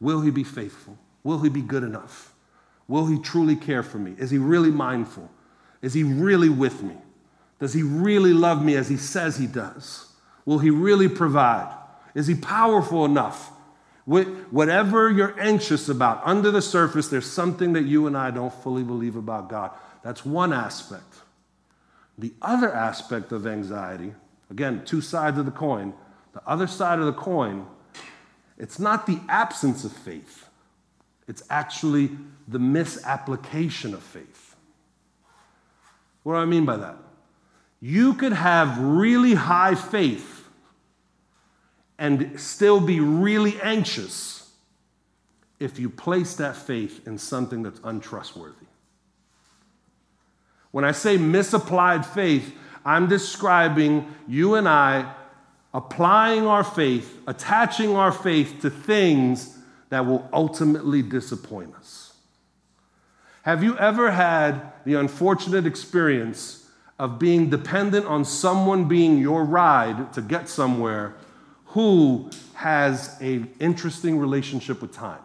Will 0.00 0.22
He 0.22 0.30
be 0.30 0.42
faithful? 0.42 0.96
Will 1.22 1.40
He 1.40 1.50
be 1.50 1.60
good 1.60 1.82
enough? 1.82 2.32
Will 2.88 3.06
He 3.06 3.18
truly 3.18 3.56
care 3.56 3.82
for 3.82 3.98
me? 3.98 4.14
Is 4.18 4.30
He 4.30 4.38
really 4.38 4.70
mindful? 4.70 5.30
Is 5.82 5.92
He 5.92 6.02
really 6.02 6.48
with 6.48 6.82
me? 6.82 6.96
Does 7.60 7.74
He 7.74 7.82
really 7.82 8.32
love 8.32 8.64
me 8.64 8.74
as 8.74 8.88
He 8.88 8.96
says 8.96 9.36
He 9.36 9.46
does? 9.46 10.12
Will 10.46 10.60
He 10.60 10.70
really 10.70 11.08
provide? 11.08 11.76
Is 12.14 12.26
He 12.26 12.34
powerful 12.34 13.04
enough? 13.04 13.50
Whatever 14.06 15.10
you're 15.10 15.38
anxious 15.38 15.88
about, 15.88 16.22
under 16.24 16.52
the 16.52 16.62
surface, 16.62 17.08
there's 17.08 17.30
something 17.30 17.72
that 17.72 17.82
you 17.82 18.06
and 18.06 18.16
I 18.16 18.30
don't 18.30 18.54
fully 18.54 18.84
believe 18.84 19.16
about 19.16 19.48
God. 19.48 19.72
That's 20.04 20.24
one 20.24 20.52
aspect. 20.52 21.12
The 22.16 22.32
other 22.40 22.72
aspect 22.72 23.32
of 23.32 23.46
anxiety, 23.46 24.14
again, 24.50 24.84
two 24.84 25.00
sides 25.00 25.38
of 25.38 25.44
the 25.44 25.50
coin, 25.50 25.92
the 26.32 26.42
other 26.46 26.68
side 26.68 27.00
of 27.00 27.06
the 27.06 27.12
coin, 27.12 27.66
it's 28.56 28.78
not 28.78 29.06
the 29.06 29.20
absence 29.28 29.84
of 29.84 29.92
faith, 29.92 30.48
it's 31.26 31.42
actually 31.50 32.10
the 32.46 32.60
misapplication 32.60 33.92
of 33.92 34.02
faith. 34.02 34.54
What 36.22 36.34
do 36.34 36.38
I 36.38 36.44
mean 36.44 36.64
by 36.64 36.76
that? 36.76 36.96
You 37.80 38.14
could 38.14 38.32
have 38.32 38.78
really 38.78 39.34
high 39.34 39.74
faith 39.74 40.35
and 41.98 42.38
still 42.38 42.80
be 42.80 43.00
really 43.00 43.60
anxious 43.60 44.50
if 45.58 45.78
you 45.78 45.88
place 45.88 46.36
that 46.36 46.56
faith 46.56 47.06
in 47.06 47.18
something 47.18 47.62
that's 47.62 47.80
untrustworthy. 47.82 48.66
When 50.70 50.84
I 50.84 50.92
say 50.92 51.16
misapplied 51.16 52.04
faith, 52.04 52.54
I'm 52.84 53.08
describing 53.08 54.14
you 54.28 54.54
and 54.54 54.68
I 54.68 55.14
applying 55.72 56.46
our 56.46 56.64
faith, 56.64 57.20
attaching 57.26 57.96
our 57.96 58.12
faith 58.12 58.60
to 58.62 58.70
things 58.70 59.58
that 59.88 60.04
will 60.04 60.28
ultimately 60.32 61.02
disappoint 61.02 61.74
us. 61.76 62.14
Have 63.42 63.62
you 63.62 63.76
ever 63.78 64.10
had 64.10 64.72
the 64.84 64.94
unfortunate 64.94 65.66
experience 65.66 66.68
of 66.98 67.18
being 67.18 67.50
dependent 67.50 68.06
on 68.06 68.24
someone 68.24 68.88
being 68.88 69.18
your 69.18 69.44
ride 69.44 70.12
to 70.14 70.22
get 70.22 70.48
somewhere 70.48 71.14
who 71.76 72.30
has 72.54 73.20
an 73.20 73.52
interesting 73.60 74.18
relationship 74.18 74.80
with 74.80 74.94
time? 74.94 75.20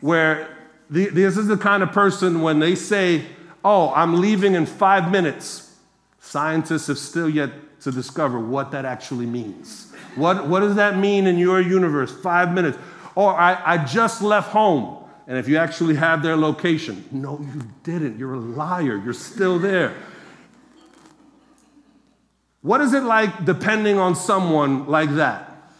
Where 0.00 0.56
the, 0.88 1.10
this 1.10 1.36
is 1.36 1.46
the 1.46 1.58
kind 1.58 1.82
of 1.82 1.92
person 1.92 2.40
when 2.40 2.58
they 2.58 2.74
say, 2.74 3.26
Oh, 3.62 3.92
I'm 3.94 4.18
leaving 4.18 4.54
in 4.54 4.64
five 4.64 5.10
minutes, 5.10 5.76
scientists 6.20 6.86
have 6.86 6.96
still 6.98 7.28
yet 7.28 7.50
to 7.82 7.92
discover 7.92 8.40
what 8.40 8.70
that 8.70 8.86
actually 8.86 9.26
means. 9.26 9.92
What, 10.14 10.48
what 10.48 10.60
does 10.60 10.76
that 10.76 10.96
mean 10.96 11.26
in 11.26 11.36
your 11.36 11.60
universe? 11.60 12.10
Five 12.22 12.54
minutes. 12.54 12.78
Or 13.14 13.34
I, 13.34 13.60
I 13.62 13.84
just 13.84 14.22
left 14.22 14.52
home 14.52 15.04
and 15.26 15.36
if 15.36 15.48
you 15.48 15.58
actually 15.58 15.96
have 15.96 16.22
their 16.22 16.36
location, 16.36 17.04
no, 17.10 17.38
you 17.40 17.62
didn't. 17.82 18.18
You're 18.18 18.34
a 18.34 18.40
liar. 18.40 18.96
You're 19.04 19.12
still 19.12 19.58
there. 19.58 19.94
What 22.66 22.80
is 22.80 22.94
it 22.94 23.04
like 23.04 23.44
depending 23.44 23.96
on 23.96 24.16
someone 24.16 24.88
like 24.88 25.14
that? 25.14 25.70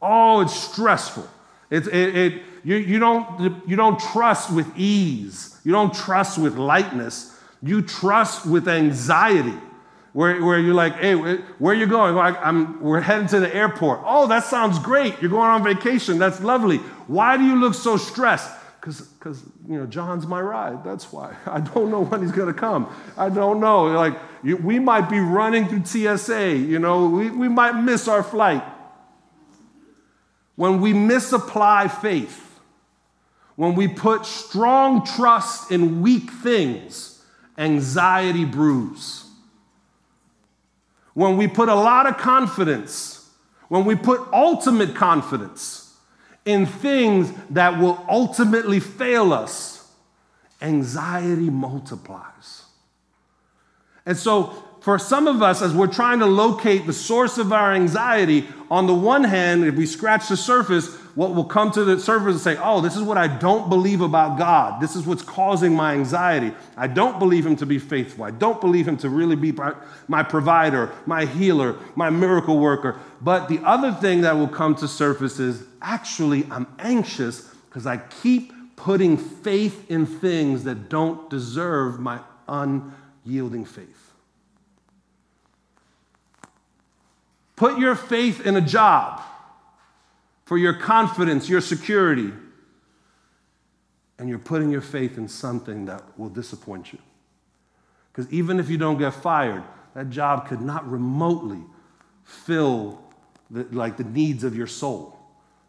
Oh, 0.00 0.40
it's 0.40 0.58
stressful. 0.58 1.28
It, 1.68 1.86
it, 1.88 2.16
it, 2.16 2.42
you, 2.64 2.76
you, 2.76 2.98
don't, 2.98 3.68
you 3.68 3.76
don't 3.76 4.00
trust 4.00 4.50
with 4.50 4.66
ease. 4.78 5.60
You 5.62 5.72
don't 5.72 5.92
trust 5.92 6.38
with 6.38 6.56
lightness. 6.56 7.38
You 7.62 7.82
trust 7.82 8.46
with 8.46 8.66
anxiety. 8.66 9.58
Where, 10.14 10.42
where 10.42 10.58
you're 10.58 10.72
like, 10.72 10.94
hey, 10.94 11.16
where 11.16 11.74
are 11.74 11.78
you 11.78 11.86
going? 11.86 12.14
Like, 12.14 12.38
I'm, 12.42 12.80
we're 12.80 13.02
heading 13.02 13.26
to 13.28 13.40
the 13.40 13.54
airport. 13.54 14.00
Oh, 14.02 14.26
that 14.28 14.44
sounds 14.44 14.78
great. 14.78 15.20
You're 15.20 15.30
going 15.30 15.50
on 15.50 15.62
vacation. 15.62 16.18
That's 16.18 16.40
lovely. 16.40 16.78
Why 17.08 17.36
do 17.36 17.44
you 17.44 17.56
look 17.56 17.74
so 17.74 17.98
stressed? 17.98 18.50
Because 18.86 19.42
you 19.68 19.76
know 19.76 19.86
john's 19.86 20.26
my 20.26 20.40
ride 20.40 20.84
that's 20.84 21.12
why. 21.12 21.34
I 21.46 21.60
don't 21.60 21.90
know 21.90 22.04
when 22.04 22.22
he's 22.22 22.32
going 22.32 22.52
to 22.52 22.58
come. 22.58 22.92
I 23.16 23.28
don't 23.28 23.60
know 23.60 23.86
like 23.86 24.16
you, 24.42 24.56
we 24.56 24.78
might 24.78 25.10
be 25.10 25.18
running 25.18 25.66
through 25.66 25.84
tsa 25.84 26.56
you 26.56 26.78
know 26.78 27.08
we, 27.08 27.30
we 27.30 27.48
might 27.48 27.72
miss 27.72 28.08
our 28.08 28.22
flight. 28.22 28.64
When 30.54 30.80
we 30.80 30.92
misapply 30.92 31.88
faith 31.88 32.42
when 33.56 33.74
we 33.74 33.88
put 33.88 34.24
strong 34.24 35.04
trust 35.04 35.72
in 35.72 36.02
weak 36.02 36.30
things 36.30 37.24
anxiety 37.58 38.44
brews. 38.44 39.24
When 41.14 41.38
we 41.38 41.48
put 41.48 41.70
a 41.70 41.74
lot 41.74 42.06
of 42.06 42.18
confidence 42.18 43.16
when 43.68 43.84
we 43.84 43.96
put 43.96 44.20
ultimate 44.32 44.94
confidence 44.94 45.85
in 46.46 46.64
things 46.64 47.30
that 47.50 47.78
will 47.78 48.02
ultimately 48.08 48.80
fail 48.80 49.34
us, 49.34 49.90
anxiety 50.62 51.50
multiplies. 51.50 52.62
And 54.06 54.16
so, 54.16 54.62
for 54.80 55.00
some 55.00 55.26
of 55.26 55.42
us, 55.42 55.60
as 55.62 55.74
we're 55.74 55.88
trying 55.88 56.20
to 56.20 56.26
locate 56.26 56.86
the 56.86 56.92
source 56.92 57.38
of 57.38 57.52
our 57.52 57.74
anxiety, 57.74 58.46
on 58.70 58.86
the 58.86 58.94
one 58.94 59.24
hand, 59.24 59.64
if 59.64 59.74
we 59.74 59.84
scratch 59.84 60.28
the 60.28 60.36
surface, 60.36 60.96
what 61.16 61.34
will 61.34 61.46
come 61.46 61.70
to 61.72 61.82
the 61.82 61.98
surface 61.98 62.34
and 62.34 62.40
say, 62.40 62.56
Oh, 62.62 62.82
this 62.82 62.94
is 62.94 63.02
what 63.02 63.16
I 63.16 63.26
don't 63.26 63.70
believe 63.70 64.02
about 64.02 64.38
God. 64.38 64.82
This 64.82 64.94
is 64.94 65.06
what's 65.06 65.22
causing 65.22 65.74
my 65.74 65.94
anxiety. 65.94 66.54
I 66.76 66.86
don't 66.86 67.18
believe 67.18 67.46
Him 67.46 67.56
to 67.56 67.66
be 67.66 67.78
faithful. 67.78 68.24
I 68.24 68.30
don't 68.30 68.60
believe 68.60 68.86
Him 68.86 68.98
to 68.98 69.08
really 69.08 69.34
be 69.34 69.52
my 70.06 70.22
provider, 70.22 70.92
my 71.06 71.24
healer, 71.24 71.76
my 71.96 72.10
miracle 72.10 72.58
worker. 72.58 73.00
But 73.22 73.48
the 73.48 73.60
other 73.60 73.92
thing 73.92 74.20
that 74.20 74.36
will 74.36 74.46
come 74.46 74.74
to 74.76 74.86
surface 74.86 75.40
is 75.40 75.64
actually, 75.80 76.46
I'm 76.50 76.66
anxious 76.78 77.48
because 77.68 77.86
I 77.86 77.96
keep 77.96 78.52
putting 78.76 79.16
faith 79.16 79.90
in 79.90 80.04
things 80.04 80.64
that 80.64 80.90
don't 80.90 81.30
deserve 81.30 81.98
my 81.98 82.20
unyielding 82.46 83.64
faith. 83.64 84.12
Put 87.56 87.78
your 87.78 87.94
faith 87.94 88.44
in 88.44 88.54
a 88.56 88.60
job 88.60 89.22
for 90.46 90.56
your 90.56 90.72
confidence, 90.72 91.48
your 91.48 91.60
security, 91.60 92.32
and 94.18 94.28
you're 94.28 94.38
putting 94.38 94.70
your 94.70 94.80
faith 94.80 95.18
in 95.18 95.28
something 95.28 95.84
that 95.86 96.02
will 96.16 96.30
disappoint 96.30 96.92
you. 96.92 96.98
Because 98.10 98.32
even 98.32 98.58
if 98.58 98.70
you 98.70 98.78
don't 98.78 98.96
get 98.96 99.12
fired, 99.12 99.64
that 99.94 100.08
job 100.08 100.46
could 100.48 100.62
not 100.62 100.88
remotely 100.90 101.62
fill 102.24 103.02
the, 103.50 103.66
like 103.72 103.96
the 103.96 104.04
needs 104.04 104.44
of 104.44 104.56
your 104.56 104.68
soul. 104.68 105.18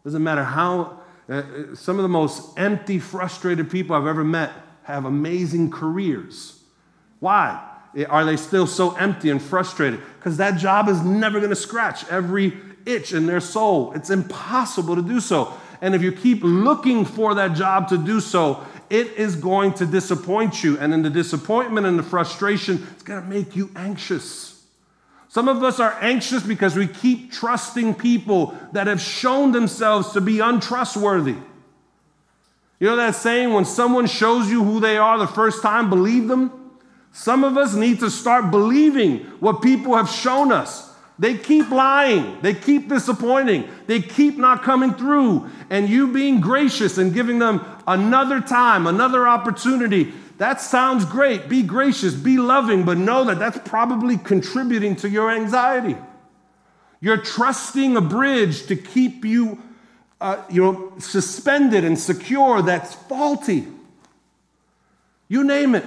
Doesn't 0.04 0.22
matter 0.22 0.44
how, 0.44 1.00
uh, 1.28 1.32
uh, 1.32 1.74
some 1.74 1.98
of 1.98 2.04
the 2.04 2.08
most 2.08 2.56
empty, 2.56 3.00
frustrated 3.00 3.70
people 3.70 3.96
I've 3.96 4.06
ever 4.06 4.24
met 4.24 4.52
have 4.84 5.04
amazing 5.04 5.70
careers. 5.70 6.62
Why? 7.18 7.64
Are 8.08 8.24
they 8.24 8.36
still 8.36 8.66
so 8.66 8.94
empty 8.94 9.28
and 9.28 9.42
frustrated? 9.42 10.00
Because 10.18 10.36
that 10.36 10.58
job 10.58 10.88
is 10.88 11.02
never 11.02 11.40
going 11.40 11.50
to 11.50 11.56
scratch 11.56 12.08
every 12.08 12.56
itch 12.88 13.12
in 13.12 13.26
their 13.26 13.40
soul. 13.40 13.92
It's 13.92 14.10
impossible 14.10 14.96
to 14.96 15.02
do 15.02 15.20
so. 15.20 15.52
And 15.80 15.94
if 15.94 16.02
you 16.02 16.10
keep 16.10 16.40
looking 16.42 17.04
for 17.04 17.34
that 17.34 17.54
job 17.54 17.88
to 17.88 17.98
do 17.98 18.20
so, 18.20 18.64
it 18.90 19.08
is 19.18 19.36
going 19.36 19.74
to 19.74 19.86
disappoint 19.86 20.64
you. 20.64 20.78
And 20.78 20.92
in 20.94 21.02
the 21.02 21.10
disappointment 21.10 21.86
and 21.86 21.98
the 21.98 22.02
frustration, 22.02 22.86
it's 22.92 23.02
going 23.02 23.22
to 23.22 23.28
make 23.28 23.54
you 23.54 23.70
anxious. 23.76 24.64
Some 25.28 25.46
of 25.46 25.62
us 25.62 25.78
are 25.78 25.96
anxious 26.00 26.42
because 26.42 26.74
we 26.74 26.86
keep 26.86 27.30
trusting 27.30 27.94
people 27.94 28.58
that 28.72 28.86
have 28.86 29.00
shown 29.00 29.52
themselves 29.52 30.12
to 30.12 30.20
be 30.20 30.40
untrustworthy. 30.40 31.36
You 32.80 32.86
know 32.86 32.96
that 32.96 33.14
saying, 33.14 33.52
when 33.52 33.64
someone 33.64 34.06
shows 34.06 34.48
you 34.50 34.64
who 34.64 34.80
they 34.80 34.96
are 34.96 35.18
the 35.18 35.26
first 35.26 35.62
time, 35.62 35.90
believe 35.90 36.28
them? 36.28 36.70
Some 37.12 37.44
of 37.44 37.56
us 37.56 37.74
need 37.74 38.00
to 38.00 38.10
start 38.10 38.50
believing 38.50 39.18
what 39.40 39.60
people 39.60 39.96
have 39.96 40.08
shown 40.08 40.52
us. 40.52 40.87
They 41.18 41.36
keep 41.36 41.70
lying. 41.70 42.40
They 42.42 42.54
keep 42.54 42.88
disappointing. 42.88 43.68
They 43.86 44.00
keep 44.00 44.38
not 44.38 44.62
coming 44.62 44.94
through. 44.94 45.50
And 45.68 45.88
you 45.88 46.12
being 46.12 46.40
gracious 46.40 46.96
and 46.96 47.12
giving 47.12 47.40
them 47.40 47.64
another 47.86 48.40
time, 48.40 48.86
another 48.86 49.26
opportunity, 49.26 50.12
that 50.38 50.60
sounds 50.60 51.04
great. 51.04 51.48
Be 51.48 51.64
gracious, 51.64 52.14
be 52.14 52.38
loving, 52.38 52.84
but 52.84 52.96
know 52.96 53.24
that 53.24 53.40
that's 53.40 53.58
probably 53.68 54.16
contributing 54.16 54.94
to 54.96 55.08
your 55.08 55.30
anxiety. 55.30 55.96
You're 57.00 57.22
trusting 57.22 57.96
a 57.96 58.00
bridge 58.00 58.66
to 58.66 58.76
keep 58.76 59.24
you, 59.24 59.60
uh, 60.20 60.42
you 60.48 60.62
know, 60.62 60.92
suspended 60.98 61.84
and 61.84 61.98
secure 61.98 62.62
that's 62.62 62.94
faulty. 62.94 63.66
You 65.26 65.42
name 65.42 65.74
it. 65.74 65.84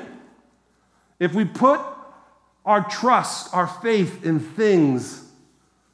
If 1.19 1.33
we 1.33 1.45
put 1.45 1.79
our 2.65 2.88
trust, 2.88 3.53
our 3.53 3.68
faith 3.68 4.25
in 4.25 4.39
things 4.39 5.27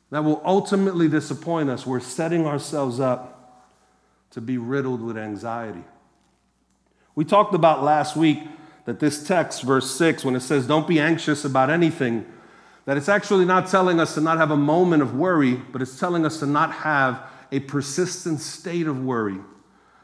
that 0.10 0.24
will 0.24 0.42
ultimately 0.46 1.08
disappoint 1.08 1.70
us, 1.70 1.86
we're 1.86 2.00
setting 2.00 2.46
ourselves 2.46 3.00
up 3.00 3.66
to 4.32 4.42
be 4.42 4.58
riddled 4.58 5.02
with 5.02 5.18
anxiety. 5.18 5.84
We 7.16 7.26
talked 7.26 7.54
about 7.54 7.84
last 7.84 8.16
week 8.16 8.40
that 8.86 9.00
this 9.00 9.26
text, 9.26 9.64
verse 9.64 9.90
6, 9.92 10.24
when 10.24 10.36
it 10.36 10.42
says, 10.42 10.68
Don't 10.68 10.88
be 10.88 11.00
anxious 11.00 11.44
about 11.44 11.70
anything, 11.70 12.26
that 12.86 12.96
it's 12.96 13.10
actually 13.10 13.44
not 13.44 13.68
telling 13.68 14.00
us 14.00 14.14
to 14.14 14.22
not 14.22 14.38
have 14.38 14.52
a 14.52 14.58
moment 14.58 15.02
of 15.02 15.16
worry, 15.16 15.56
but 15.56 15.82
it's 15.82 16.00
telling 16.00 16.26
us 16.26 16.40
to 16.40 16.46
not 16.46 16.72
have 16.72 17.22
a 17.52 17.60
persistent 17.62 18.40
state 18.40 18.88
of 18.88 19.04
worry, 19.04 19.40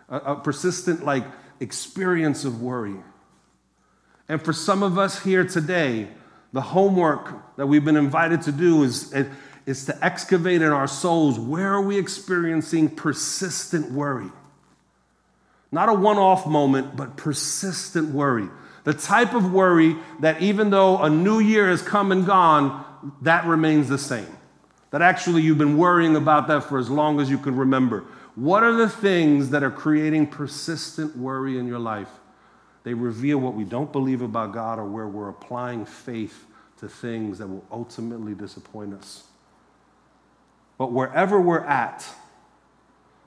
a, 0.09 0.17
a 0.17 0.35
persistent, 0.35 1.05
like, 1.05 1.23
experience 1.59 2.43
of 2.43 2.61
worry. 2.61 2.95
And 4.27 4.41
for 4.41 4.51
some 4.51 4.83
of 4.83 4.97
us 4.97 5.23
here 5.23 5.45
today, 5.45 6.09
the 6.53 6.61
homework 6.61 7.55
that 7.57 7.67
we've 7.67 7.83
been 7.83 7.97
invited 7.97 8.43
to 8.43 8.51
do 8.51 8.83
is, 8.83 9.13
is 9.65 9.85
to 9.85 10.05
excavate 10.05 10.61
in 10.61 10.71
our 10.71 10.87
souls 10.87 11.39
where 11.39 11.73
are 11.73 11.81
we 11.81 11.97
experiencing 11.97 12.89
persistent 12.89 13.91
worry? 13.91 14.29
Not 15.71 15.89
a 15.89 15.93
one 15.93 16.17
off 16.17 16.45
moment, 16.45 16.95
but 16.95 17.17
persistent 17.17 18.09
worry. 18.09 18.47
The 18.83 18.93
type 18.93 19.33
of 19.33 19.51
worry 19.51 19.95
that 20.19 20.41
even 20.41 20.69
though 20.69 20.99
a 20.99 21.09
new 21.09 21.39
year 21.39 21.69
has 21.69 21.81
come 21.81 22.11
and 22.11 22.25
gone, 22.25 22.85
that 23.23 23.45
remains 23.45 23.89
the 23.89 23.97
same. 23.97 24.37
That 24.91 25.01
actually 25.01 25.41
you've 25.41 25.57
been 25.57 25.77
worrying 25.77 26.15
about 26.15 26.47
that 26.49 26.65
for 26.65 26.77
as 26.77 26.89
long 26.89 27.19
as 27.19 27.29
you 27.29 27.39
can 27.39 27.55
remember. 27.55 28.05
What 28.35 28.61
are 28.61 28.73
the 28.73 28.89
things 28.89 29.49
that 29.49 29.63
are 29.63 29.71
creating 29.71 30.27
persistent 30.27 31.17
worry 31.17 31.57
in 31.57 31.67
your 31.67 31.79
life? 31.79 32.09
They 32.83 32.93
reveal 32.93 33.37
what 33.37 33.53
we 33.53 33.63
don't 33.63 33.91
believe 33.91 34.21
about 34.21 34.53
God 34.53 34.79
or 34.79 34.85
where 34.85 35.07
we're 35.07 35.29
applying 35.29 35.85
faith 35.85 36.45
to 36.79 36.89
things 36.89 37.37
that 37.37 37.47
will 37.47 37.65
ultimately 37.71 38.33
disappoint 38.33 38.93
us. 38.93 39.23
But 40.77 40.91
wherever 40.91 41.39
we're 41.39 41.63
at, 41.63 42.05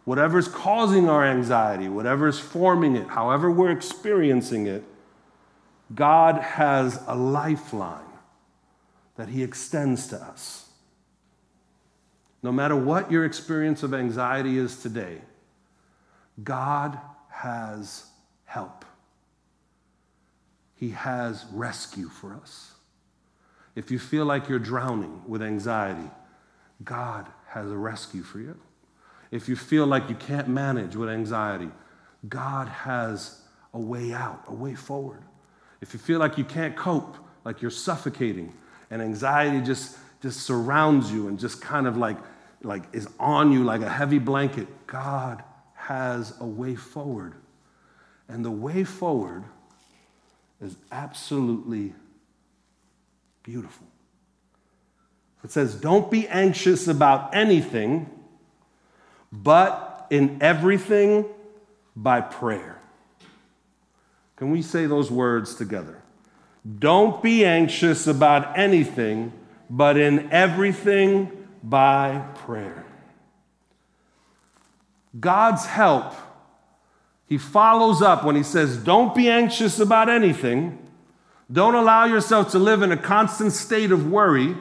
whatever's 0.04 0.48
causing 0.48 1.08
our 1.08 1.24
anxiety, 1.24 1.88
whatever's 1.88 2.38
forming 2.38 2.96
it, 2.96 3.08
however 3.08 3.50
we're 3.50 3.70
experiencing 3.70 4.66
it, 4.66 4.84
God 5.94 6.36
has 6.42 7.02
a 7.06 7.14
lifeline 7.14 8.00
that 9.16 9.28
He 9.28 9.42
extends 9.42 10.08
to 10.08 10.16
us. 10.16 10.68
No 12.42 12.52
matter 12.52 12.76
what 12.76 13.10
your 13.10 13.24
experience 13.24 13.82
of 13.82 13.94
anxiety 13.94 14.58
is 14.58 14.76
today, 14.82 15.22
God 16.42 16.98
has 17.30 18.06
help. 18.44 18.85
He 20.76 20.90
has 20.90 21.44
rescue 21.52 22.08
for 22.08 22.34
us. 22.34 22.72
If 23.74 23.90
you 23.90 23.98
feel 23.98 24.24
like 24.24 24.48
you're 24.48 24.58
drowning 24.58 25.22
with 25.26 25.42
anxiety, 25.42 26.10
God 26.84 27.26
has 27.48 27.70
a 27.70 27.76
rescue 27.76 28.22
for 28.22 28.38
you. 28.38 28.56
If 29.30 29.48
you 29.48 29.56
feel 29.56 29.86
like 29.86 30.08
you 30.08 30.14
can't 30.14 30.48
manage 30.48 30.94
with 30.94 31.08
anxiety, 31.08 31.70
God 32.28 32.68
has 32.68 33.40
a 33.74 33.78
way 33.78 34.12
out, 34.12 34.44
a 34.46 34.54
way 34.54 34.74
forward. 34.74 35.22
If 35.80 35.92
you 35.92 35.98
feel 35.98 36.18
like 36.18 36.38
you 36.38 36.44
can't 36.44 36.76
cope, 36.76 37.16
like 37.44 37.62
you're 37.62 37.70
suffocating, 37.70 38.54
and 38.90 39.02
anxiety 39.02 39.60
just, 39.60 39.98
just 40.22 40.40
surrounds 40.40 41.10
you 41.12 41.28
and 41.28 41.38
just 41.38 41.60
kind 41.60 41.86
of 41.86 41.96
like, 41.96 42.18
like 42.62 42.84
is 42.92 43.08
on 43.18 43.52
you 43.52 43.64
like 43.64 43.82
a 43.82 43.88
heavy 43.88 44.18
blanket, 44.18 44.68
God 44.86 45.42
has 45.74 46.34
a 46.40 46.46
way 46.46 46.74
forward. 46.74 47.34
And 48.28 48.44
the 48.44 48.50
way 48.50 48.84
forward 48.84 49.44
is 50.60 50.76
absolutely 50.90 51.92
beautiful. 53.42 53.86
It 55.44 55.50
says, 55.50 55.74
Don't 55.74 56.10
be 56.10 56.26
anxious 56.28 56.88
about 56.88 57.34
anything, 57.34 58.10
but 59.32 60.06
in 60.10 60.38
everything 60.40 61.26
by 61.94 62.20
prayer. 62.20 62.80
Can 64.36 64.50
we 64.50 64.62
say 64.62 64.86
those 64.86 65.10
words 65.10 65.54
together? 65.54 66.02
Don't 66.78 67.22
be 67.22 67.44
anxious 67.44 68.06
about 68.06 68.58
anything, 68.58 69.32
but 69.70 69.96
in 69.96 70.30
everything 70.32 71.30
by 71.62 72.24
prayer. 72.34 72.84
God's 75.18 75.64
help 75.66 76.12
he 77.28 77.38
follows 77.38 78.02
up 78.02 78.24
when 78.24 78.36
he 78.36 78.42
says, 78.42 78.76
Don't 78.76 79.14
be 79.14 79.28
anxious 79.28 79.80
about 79.80 80.08
anything. 80.08 80.78
Don't 81.50 81.74
allow 81.74 82.04
yourself 82.04 82.52
to 82.52 82.58
live 82.58 82.82
in 82.82 82.92
a 82.92 82.96
constant 82.96 83.52
state 83.52 83.92
of 83.92 84.10
worry 84.10 84.56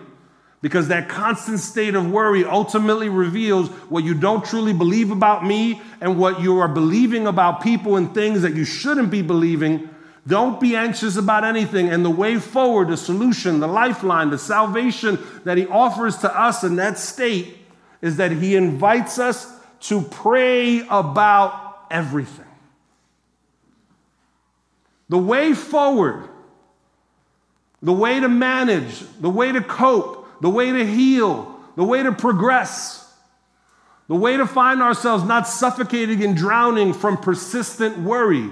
because 0.62 0.88
that 0.88 1.10
constant 1.10 1.60
state 1.60 1.94
of 1.94 2.10
worry 2.10 2.44
ultimately 2.44 3.10
reveals 3.10 3.70
what 3.90 4.04
you 4.04 4.16
don't 4.16 4.44
truly 4.44 4.74
believe 4.74 5.12
about 5.12 5.46
me 5.46 5.82
and 6.02 6.18
what 6.18 6.42
you 6.42 6.58
are 6.58 6.68
believing 6.68 7.28
about 7.28 7.62
people 7.62 7.98
and 7.98 8.14
things 8.14 8.42
that 8.42 8.56
you 8.56 8.66
shouldn't 8.66 9.12
be 9.12 9.22
believing. 9.22 9.90
Don't 10.28 10.60
be 10.60 10.76
anxious 10.76 11.18
about 11.18 11.44
anything. 11.44 11.90
And 11.90 12.04
the 12.04 12.10
way 12.10 12.40
forward, 12.40 12.88
the 12.88 12.98
solution, 12.98 13.60
the 13.60 13.68
lifeline, 13.68 14.32
the 14.32 14.40
salvation 14.40 15.20
that 15.44 15.58
he 15.58 15.68
offers 15.68 16.18
to 16.18 16.40
us 16.40 16.64
in 16.64 16.78
that 16.78 16.98
state 16.98 17.58
is 18.02 18.18
that 18.18 18.32
he 18.32 18.56
invites 18.56 19.20
us 19.20 19.52
to 19.82 20.02
pray 20.02 20.86
about 20.88 21.86
everything. 21.92 22.45
The 25.10 25.18
way 25.18 25.54
forward, 25.54 26.30
the 27.82 27.94
way 27.94 28.20
to 28.20 28.28
manage, 28.28 29.00
the 29.20 29.30
way 29.30 29.52
to 29.52 29.62
cope, 29.62 30.42
the 30.42 30.50
way 30.50 30.72
to 30.72 30.86
heal, 30.86 31.60
the 31.76 31.84
way 31.84 32.04
to 32.04 32.12
progress, 32.12 33.14
the 34.08 34.16
way 34.16 34.38
to 34.38 34.46
find 34.46 34.82
ourselves 34.82 35.24
not 35.24 35.48
suffocating 35.48 36.24
and 36.24 36.36
drowning 36.36 36.94
from 36.94 37.18
persistent 37.18 37.98
worry 38.00 38.50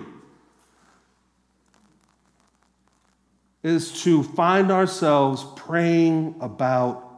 is 3.64 4.04
to 4.04 4.24
find 4.24 4.72
ourselves 4.72 5.46
praying 5.56 6.36
about 6.42 7.10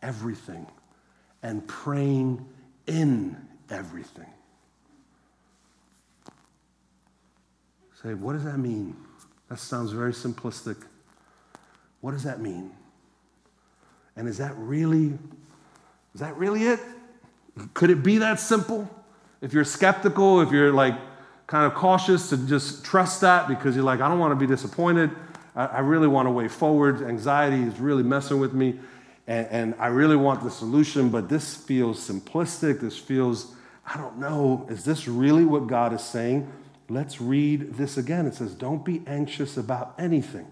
everything 0.00 0.66
and 1.42 1.66
praying 1.66 2.46
in 2.86 3.36
everything. 3.68 4.32
Say, 8.02 8.14
what 8.14 8.34
does 8.34 8.44
that 8.44 8.58
mean? 8.58 8.96
That 9.48 9.58
sounds 9.58 9.90
very 9.92 10.12
simplistic. 10.12 10.76
What 12.00 12.12
does 12.12 12.22
that 12.22 12.40
mean? 12.40 12.70
And 14.14 14.28
is 14.28 14.38
that 14.38 14.52
really, 14.56 15.18
is 16.14 16.20
that 16.20 16.36
really 16.36 16.64
it? 16.64 16.80
Could 17.74 17.90
it 17.90 18.04
be 18.04 18.18
that 18.18 18.38
simple? 18.38 18.88
If 19.40 19.52
you're 19.52 19.64
skeptical, 19.64 20.40
if 20.40 20.52
you're 20.52 20.72
like 20.72 20.94
kind 21.48 21.66
of 21.66 21.74
cautious 21.76 22.28
to 22.28 22.36
just 22.36 22.84
trust 22.84 23.20
that 23.22 23.48
because 23.48 23.74
you're 23.74 23.84
like, 23.84 24.00
I 24.00 24.08
don't 24.08 24.18
want 24.20 24.32
to 24.32 24.36
be 24.36 24.46
disappointed. 24.46 25.10
I, 25.56 25.66
I 25.66 25.78
really 25.80 26.08
want 26.08 26.26
to 26.26 26.30
way 26.30 26.46
forward. 26.46 27.02
Anxiety 27.02 27.62
is 27.62 27.80
really 27.80 28.04
messing 28.04 28.38
with 28.38 28.52
me. 28.52 28.78
and, 29.26 29.46
and 29.50 29.74
I 29.78 29.88
really 29.88 30.16
want 30.16 30.42
the 30.42 30.50
solution, 30.50 31.08
but 31.08 31.28
this 31.28 31.56
feels 31.56 31.98
simplistic. 31.98 32.80
This 32.80 32.96
feels, 32.96 33.54
I 33.86 33.96
don't 33.96 34.18
know, 34.18 34.66
is 34.70 34.84
this 34.84 35.08
really 35.08 35.44
what 35.44 35.66
God 35.66 35.92
is 35.92 36.02
saying? 36.02 36.50
Let's 36.88 37.20
read 37.20 37.74
this 37.74 37.98
again. 37.98 38.26
It 38.26 38.34
says, 38.34 38.54
Don't 38.54 38.84
be 38.84 39.02
anxious 39.06 39.56
about 39.56 39.94
anything, 39.98 40.46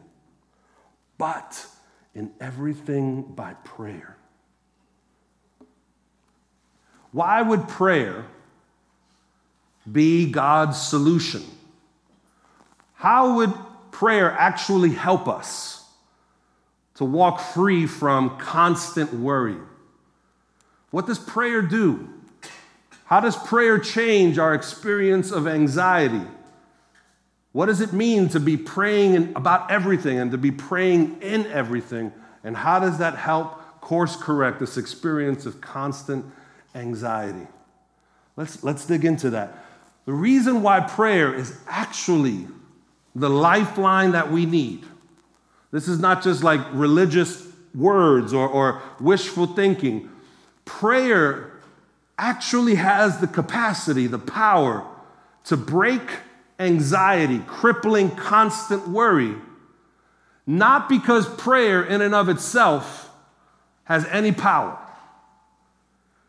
but 1.17 1.67
in 2.15 2.31
everything 2.41 3.23
by 3.23 3.55
prayer. 3.65 4.17
Why 7.13 7.41
would 7.41 7.69
prayer 7.69 8.27
be 9.91 10.31
God's 10.31 10.81
solution? 10.81 11.43
How 12.95 13.37
would 13.37 13.55
prayer 13.91 14.31
actually 14.33 14.91
help 14.91 15.29
us 15.29 15.89
to 16.97 17.05
walk 17.05 17.41
free 17.41 17.87
from 17.87 18.39
constant 18.39 19.15
worry? 19.15 19.57
What 20.91 21.07
does 21.07 21.19
prayer 21.19 21.63
do? 21.63 22.09
How 23.07 23.21
does 23.21 23.37
prayer 23.37 23.79
change 23.79 24.37
our 24.37 24.53
experience 24.53 25.31
of 25.31 25.47
anxiety? 25.47 26.23
What 27.53 27.67
does 27.67 27.81
it 27.81 27.93
mean 27.93 28.29
to 28.31 28.41
be 28.41 28.57
praying 28.57 29.33
about 29.37 29.71
everything 29.71 30.19
and 30.19 30.33
to 30.33 30.39
be 30.39 30.51
praying 30.51 31.23
in 31.23 31.47
everything? 31.47 32.13
And 32.43 32.57
how 32.57 32.81
does 32.81 32.99
that 32.99 33.17
help 33.17 33.81
course 33.81 34.17
correct 34.17 34.59
this 34.59 34.77
experience 34.77 35.47
of 35.47 35.61
constant 35.61 36.27
anxiety? 36.75 37.47
Let's, 38.37 38.63
let's 38.65 38.85
dig 38.85 39.05
into 39.05 39.31
that. 39.31 39.65
The 40.05 40.13
reason 40.13 40.63
why 40.63 40.81
prayer 40.81 41.33
is 41.33 41.57
actually 41.69 42.49
the 43.15 43.31
lifeline 43.31 44.13
that 44.13 44.31
we 44.31 44.47
need. 44.47 44.85
This 45.71 45.87
is 45.87 46.01
not 46.01 46.23
just 46.23 46.43
like 46.43 46.61
religious 46.73 47.47
words 47.73 48.33
or, 48.33 48.49
or 48.49 48.83
wishful 49.01 49.47
thinking. 49.47 50.11
Prayer 50.65 51.53
actually 52.19 52.77
has 52.77 53.21
the 53.21 53.27
capacity, 53.27 54.07
the 54.07 54.19
power 54.19 54.87
to 55.45 55.57
break 55.57 56.03
anxiety, 56.59 57.41
crippling 57.47 58.11
constant 58.11 58.89
worry, 58.89 59.35
not 60.47 60.89
because 60.89 61.29
prayer 61.37 61.83
in 61.83 62.01
and 62.01 62.15
of 62.15 62.29
itself 62.29 63.11
has 63.85 64.07
any 64.07 64.33
power. 64.33 64.79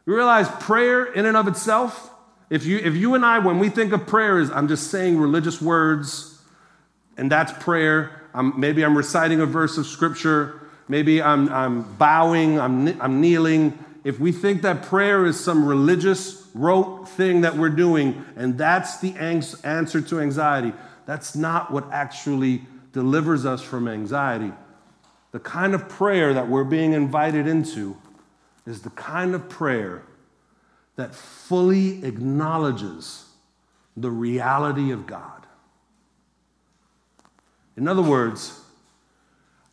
You 0.06 0.16
realize 0.16 0.48
prayer 0.60 1.06
in 1.06 1.26
and 1.26 1.36
of 1.36 1.48
itself, 1.48 2.10
if 2.50 2.66
you, 2.66 2.78
if 2.78 2.96
you 2.96 3.16
and 3.16 3.26
I, 3.26 3.40
when 3.40 3.60
we 3.60 3.70
think 3.70 3.92
of 3.92 4.08
prayer, 4.08 4.40
is 4.40 4.50
I'm 4.52 4.68
just 4.68 4.90
saying 4.90 5.18
religious 5.18 5.62
words, 5.62 6.42
and 7.18 7.32
that's 7.32 7.52
prayer. 7.64 8.22
I'm, 8.34 8.58
maybe 8.60 8.86
I'm 8.86 8.96
reciting 8.98 9.42
a 9.42 9.46
verse 9.46 9.78
of 9.78 9.86
scripture. 9.86 10.62
Maybe 10.88 11.22
I'm, 11.22 11.50
I'm 11.50 11.82
bowing, 11.96 12.60
I'm, 12.60 13.02
I'm 13.02 13.20
kneeling 13.20 13.78
if 14.08 14.22
we 14.22 14.32
think 14.32 14.62
that 14.62 14.84
prayer 14.84 15.26
is 15.26 15.38
some 15.38 15.66
religious 15.66 16.48
rote 16.54 17.10
thing 17.10 17.42
that 17.42 17.58
we're 17.58 17.68
doing 17.68 18.24
and 18.38 18.58
that's 18.58 19.00
the 19.02 19.14
answer 19.16 20.00
to 20.00 20.22
anxiety, 20.22 20.72
that's 21.06 21.36
not 21.36 21.74
what 21.74 21.92
actually 21.92 22.62
delivers 22.94 23.46
us 23.46 23.62
from 23.62 23.86
anxiety. 23.86 24.54
The 25.34 25.42
kind 25.42 25.76
of 25.76 25.90
prayer 25.90 26.34
that 26.34 26.48
we're 26.48 26.64
being 26.64 26.94
invited 26.94 27.48
into 27.48 27.98
is 28.66 28.82
the 28.82 28.92
kind 28.92 29.36
of 29.36 29.50
prayer 29.50 30.04
that 30.96 31.14
fully 31.14 32.06
acknowledges 32.06 33.26
the 33.98 34.10
reality 34.10 34.92
of 34.92 35.06
God. 35.06 35.46
In 37.76 37.90
other 37.90 38.02
words, 38.02 38.62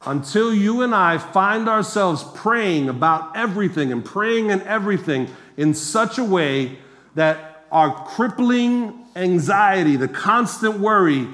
until 0.06 0.52
you 0.52 0.82
and 0.82 0.94
I 0.94 1.18
find 1.18 1.68
ourselves 1.68 2.24
praying 2.34 2.88
about 2.88 3.36
everything 3.36 3.92
and 3.92 4.04
praying 4.04 4.50
in 4.50 4.60
everything 4.62 5.28
in 5.56 5.74
such 5.74 6.18
a 6.18 6.24
way 6.24 6.78
that 7.14 7.64
our 7.70 7.94
crippling 8.06 9.06
anxiety, 9.16 9.96
the 9.96 10.08
constant 10.08 10.78
worry, 10.78 11.28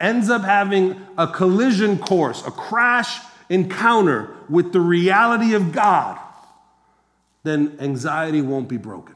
ends 0.00 0.30
up 0.30 0.42
having 0.42 1.00
a 1.16 1.26
collision 1.26 1.98
course, 1.98 2.46
a 2.46 2.50
crash 2.50 3.20
encounter 3.48 4.34
with 4.48 4.72
the 4.72 4.80
reality 4.80 5.54
of 5.54 5.72
God, 5.72 6.18
then 7.42 7.76
anxiety 7.80 8.40
won't 8.40 8.68
be 8.68 8.76
broken. 8.76 9.14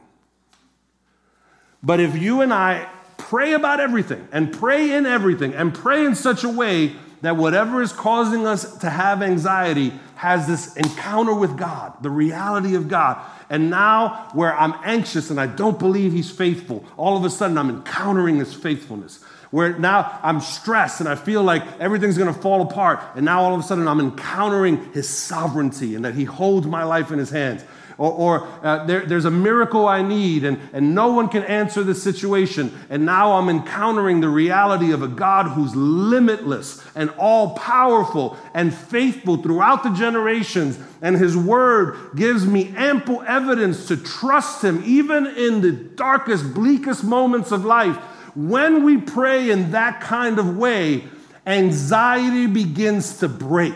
But 1.83 2.01
if 2.01 2.17
you 2.17 2.41
and 2.43 2.53
I 2.53 2.89
pray 3.17 3.53
about 3.53 3.81
everything 3.81 4.27
and 4.33 4.53
pray 4.53 4.93
in 4.93 5.07
everything 5.07 5.55
and 5.55 5.75
pray 5.75 6.05
in 6.05 6.15
such 6.15 6.45
a 6.45 6.49
way 6.49 6.95
that 7.23 7.37
whatever 7.37 7.83
is 7.83 7.93
causing 7.93 8.47
us 8.47 8.79
to 8.79 8.91
have 8.91 9.23
anxiety 9.23 9.93
has 10.17 10.47
this 10.47 10.77
encounter 10.77 11.35
with 11.35 11.57
God, 11.57 11.95
the 12.03 12.11
reality 12.11 12.75
of 12.75 12.89
God. 12.89 13.19
And 13.51 13.71
now, 13.71 14.29
where 14.35 14.55
I'm 14.57 14.75
anxious 14.85 15.31
and 15.31 15.41
I 15.41 15.47
don't 15.47 15.79
believe 15.79 16.13
He's 16.13 16.31
faithful, 16.31 16.85
all 16.97 17.17
of 17.17 17.25
a 17.25 17.31
sudden 17.31 17.57
I'm 17.57 17.71
encountering 17.71 18.39
His 18.39 18.55
faithfulness. 18.55 19.23
Where 19.51 19.79
now 19.79 20.19
I'm 20.23 20.41
stressed 20.41 21.01
and 21.01 21.09
I 21.09 21.15
feel 21.15 21.43
like 21.43 21.63
everything's 21.81 22.19
gonna 22.19 22.35
fall 22.35 22.63
apart, 22.63 23.01
and 23.15 23.25
now 23.25 23.43
all 23.43 23.55
of 23.55 23.61
a 23.61 23.63
sudden 23.63 23.89
I'm 23.89 24.01
encountering 24.01 24.93
His 24.93 25.09
sovereignty 25.09 25.95
and 25.95 26.05
that 26.05 26.15
He 26.15 26.25
holds 26.25 26.67
my 26.67 26.85
life 26.85 27.11
in 27.11 27.19
His 27.19 27.31
hands 27.31 27.63
or, 27.99 28.13
or 28.13 28.49
uh, 28.63 28.87
there, 28.87 29.05
there's 29.05 29.25
a 29.25 29.31
miracle 29.31 29.89
I 29.89 30.03
need, 30.03 30.45
and, 30.45 30.61
and 30.73 30.95
no 30.95 31.13
one 31.13 31.29
can 31.29 31.43
answer 31.43 31.83
this 31.83 32.01
situation. 32.01 32.73
And 32.89 33.05
now 33.05 33.33
I'm 33.33 33.49
encountering 33.49 34.21
the 34.21 34.29
reality 34.29 34.93
of 34.93 35.03
a 35.03 35.09
God 35.09 35.49
who's 35.49 35.75
limitless 35.75 36.81
and 36.95 37.11
all 37.19 37.57
powerful 37.57 38.39
and 38.55 38.73
faithful 38.73 39.39
throughout 39.39 39.83
the 39.83 39.91
generations. 39.91 40.79
And 41.03 41.17
his 41.17 41.37
word 41.37 41.97
gives 42.15 42.47
me 42.47 42.73
ample 42.77 43.23
evidence 43.23 43.89
to 43.89 43.97
trust 43.97 44.63
him, 44.63 44.81
even 44.87 45.27
in 45.27 45.61
the 45.61 45.73
darkest, 45.73 46.55
bleakest 46.55 47.03
moments 47.03 47.51
of 47.51 47.65
life. 47.65 47.97
When 48.37 48.85
we 48.85 48.99
pray 48.99 49.51
in 49.51 49.73
that 49.73 50.01
kind 50.01 50.39
of 50.39 50.57
way, 50.57 51.03
anxiety 51.45 52.47
begins 52.47 53.19
to 53.19 53.29
break. 53.29 53.75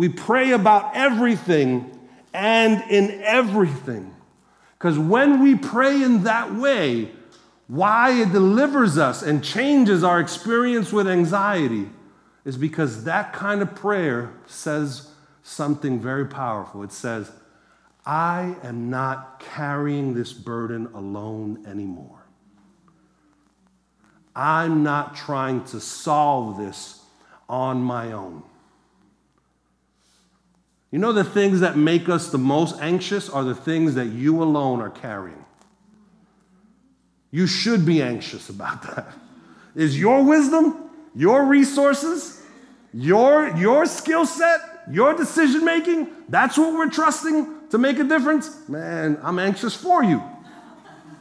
We 0.00 0.08
pray 0.08 0.52
about 0.52 0.96
everything 0.96 1.94
and 2.32 2.82
in 2.90 3.20
everything. 3.22 4.14
Because 4.78 4.98
when 4.98 5.42
we 5.42 5.56
pray 5.56 6.02
in 6.02 6.22
that 6.22 6.54
way, 6.54 7.10
why 7.66 8.12
it 8.22 8.32
delivers 8.32 8.96
us 8.96 9.20
and 9.20 9.44
changes 9.44 10.02
our 10.02 10.18
experience 10.18 10.90
with 10.90 11.06
anxiety 11.06 11.90
is 12.46 12.56
because 12.56 13.04
that 13.04 13.34
kind 13.34 13.60
of 13.60 13.74
prayer 13.74 14.32
says 14.46 15.10
something 15.42 16.00
very 16.00 16.24
powerful. 16.24 16.82
It 16.82 16.92
says, 16.92 17.30
I 18.06 18.56
am 18.62 18.88
not 18.88 19.38
carrying 19.38 20.14
this 20.14 20.32
burden 20.32 20.86
alone 20.94 21.66
anymore. 21.66 22.24
I'm 24.34 24.82
not 24.82 25.14
trying 25.14 25.64
to 25.64 25.78
solve 25.78 26.56
this 26.56 27.04
on 27.50 27.82
my 27.82 28.12
own. 28.12 28.44
You 30.90 30.98
know, 30.98 31.12
the 31.12 31.24
things 31.24 31.60
that 31.60 31.76
make 31.76 32.08
us 32.08 32.30
the 32.30 32.38
most 32.38 32.80
anxious 32.80 33.28
are 33.28 33.44
the 33.44 33.54
things 33.54 33.94
that 33.94 34.06
you 34.06 34.42
alone 34.42 34.80
are 34.80 34.90
carrying. 34.90 35.44
You 37.30 37.46
should 37.46 37.86
be 37.86 38.02
anxious 38.02 38.48
about 38.48 38.82
that. 38.94 39.12
Is 39.74 39.98
your 39.98 40.24
wisdom, 40.24 40.90
your 41.14 41.44
resources, 41.44 42.42
your, 42.92 43.56
your 43.56 43.86
skill 43.86 44.26
set, 44.26 44.60
your 44.90 45.14
decision 45.14 45.64
making, 45.64 46.08
that's 46.28 46.58
what 46.58 46.72
we're 46.74 46.90
trusting 46.90 47.68
to 47.70 47.78
make 47.78 47.98
a 48.00 48.04
difference? 48.04 48.68
Man, 48.68 49.18
I'm 49.22 49.38
anxious 49.38 49.76
for 49.76 50.02
you. 50.02 50.22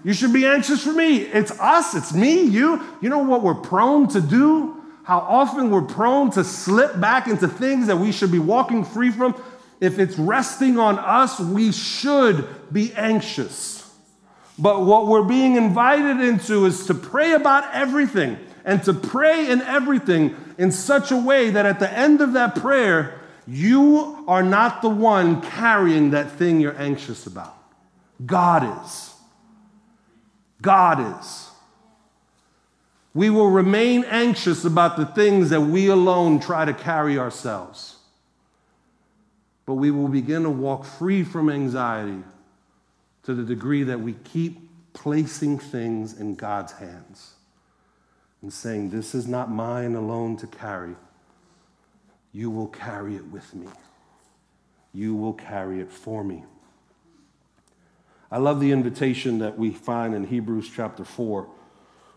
You 0.04 0.14
should 0.14 0.34
be 0.34 0.46
anxious 0.46 0.84
for 0.84 0.94
me. 0.94 1.18
It's 1.18 1.52
us, 1.60 1.94
it's 1.94 2.14
me, 2.14 2.42
you. 2.42 2.82
You 3.02 3.10
know 3.10 3.20
what 3.20 3.44
we're 3.44 3.54
prone 3.54 4.08
to 4.10 4.22
do? 4.22 4.82
How 5.04 5.20
often 5.20 5.72
we're 5.72 5.82
prone 5.82 6.32
to 6.32 6.44
slip 6.44 7.00
back 7.00 7.28
into 7.28 7.48
things 7.48 7.88
that 7.88 7.98
we 7.98 8.12
should 8.12 8.32
be 8.32 8.40
walking 8.40 8.86
free 8.86 9.12
from 9.12 9.34
if 9.80 9.98
it's 9.98 10.18
resting 10.18 10.78
on 10.78 11.00
us, 11.00 11.40
we 11.40 11.72
should 11.72 12.48
be 12.72 12.94
anxious. 12.94 13.80
But 14.58 14.86
what 14.86 15.08
we're 15.08 15.24
being 15.24 15.56
invited 15.56 16.20
into 16.20 16.66
is 16.66 16.86
to 16.88 16.94
pray 16.94 17.34
about 17.34 17.74
everything 17.74 18.38
and 18.66 18.84
to 18.84 18.94
pray 18.94 19.50
in 19.50 19.62
everything 19.62 20.36
in 20.58 20.72
such 20.72 21.12
a 21.12 21.18
way 21.18 21.50
that 21.50 21.66
at 21.66 21.80
the 21.80 21.92
end 21.92 22.20
of 22.20 22.34
that 22.34 22.56
prayer, 22.56 23.22
you 23.48 24.24
are 24.28 24.44
not 24.44 24.82
the 24.82 24.90
one 24.90 25.42
carrying 25.42 26.12
that 26.12 26.32
thing 26.32 26.60
you're 26.60 26.78
anxious 26.78 27.26
about. 27.26 27.56
God 28.26 28.84
is. 28.86 29.14
God 30.62 31.20
is. 31.20 31.50
We 33.14 33.30
will 33.30 33.50
remain 33.50 34.04
anxious 34.04 34.66
about 34.66 34.98
the 34.98 35.06
things 35.06 35.50
that 35.52 35.62
we 35.62 35.88
alone 35.88 36.42
try 36.42 36.66
to 36.66 36.74
carry 36.74 37.18
ourselves 37.18 37.99
but 39.70 39.76
we 39.76 39.92
will 39.92 40.08
begin 40.08 40.42
to 40.42 40.50
walk 40.50 40.84
free 40.84 41.24
from 41.24 41.48
anxiety 41.48 42.24
to 43.22 43.36
the 43.36 43.44
degree 43.44 43.84
that 43.84 44.00
we 44.00 44.14
keep 44.14 44.68
placing 44.94 45.60
things 45.60 46.20
in 46.20 46.34
God's 46.34 46.72
hands 46.72 47.36
and 48.42 48.52
saying, 48.52 48.90
This 48.90 49.14
is 49.14 49.28
not 49.28 49.52
mine 49.52 49.94
alone 49.94 50.38
to 50.38 50.48
carry. 50.48 50.96
you 52.34 52.50
will 52.50 52.70
carry 52.70 53.16
it 53.16 53.28
with 53.28 53.54
me. 53.54 53.68
You 54.92 55.14
will 55.14 55.34
carry 55.34 55.82
it 55.82 55.92
for 55.92 56.24
me. 56.24 56.46
I 58.32 58.40
love 58.40 58.62
the 58.62 58.72
invitation 58.72 59.38
that 59.38 59.56
we 59.56 59.70
find 59.70 60.16
in 60.16 60.26
Hebrews 60.26 60.72
chapter 60.76 61.06
4, 61.06 61.48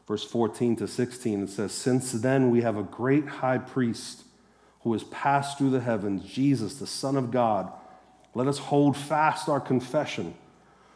verse 0.08 0.24
14 0.24 0.76
to 0.76 0.88
16. 0.88 1.42
It 1.42 1.50
says, 1.50 1.72
Since 1.72 2.12
then 2.12 2.50
we 2.50 2.62
have 2.62 2.78
a 2.78 2.82
great 2.82 3.28
high 3.28 3.58
priest 3.58 4.24
who 4.82 4.92
has 4.92 5.04
passed 5.04 5.58
through 5.58 5.70
the 5.70 5.80
heavens, 5.80 6.24
Jesus, 6.24 6.74
the 6.74 6.86
Son 6.86 7.16
of 7.16 7.30
God. 7.30 7.72
Let 8.34 8.48
us 8.48 8.58
hold 8.58 8.96
fast 8.96 9.48
our 9.48 9.60
confession. 9.60 10.34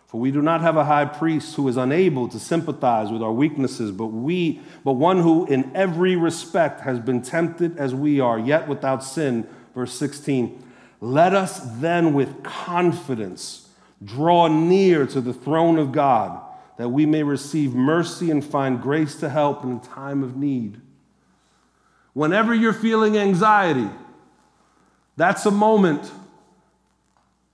For 0.07 0.21
we 0.21 0.31
do 0.31 0.41
not 0.41 0.61
have 0.61 0.77
a 0.77 0.85
high 0.85 1.05
priest 1.05 1.57
who 1.57 1.67
is 1.69 1.77
unable 1.77 2.29
to 2.29 2.39
sympathize 2.39 3.11
with 3.11 3.23
our 3.23 3.33
weaknesses, 3.33 3.91
but 3.91 4.07
we, 4.07 4.61
but 4.85 4.93
one 4.93 5.21
who 5.21 5.47
in 5.47 5.75
every 5.75 6.17
respect 6.17 6.81
has 6.83 7.01
been 7.01 7.23
tempted 7.23 7.77
as 7.77 7.95
we 7.95 8.21
are, 8.21 8.39
yet 8.39 8.69
without 8.69 9.03
sin. 9.03 9.47
Verse 9.75 9.93
16. 9.93 10.63
Let 11.01 11.35
us 11.35 11.61
then 11.81 12.15
with 12.15 12.43
confidence 12.43 13.69
draw 14.05 14.49
near 14.49 15.07
to 15.07 15.21
the 15.21 15.33
throne 15.33 15.79
of 15.79 15.93
God, 15.93 16.41
that 16.77 16.89
we 16.89 17.05
may 17.07 17.23
receive 17.23 17.75
mercy 17.75 18.31
and 18.31 18.45
find 18.45 18.81
grace 18.81 19.17
to 19.17 19.29
help 19.29 19.65
in 19.65 19.81
time 19.81 20.23
of 20.23 20.37
need. 20.37 20.81
Whenever 22.17 22.55
you're 22.55 22.73
feeling 22.73 23.19
anxiety, 23.19 23.91
that's 25.19 25.45
a 25.45 25.51
moment 25.51 26.11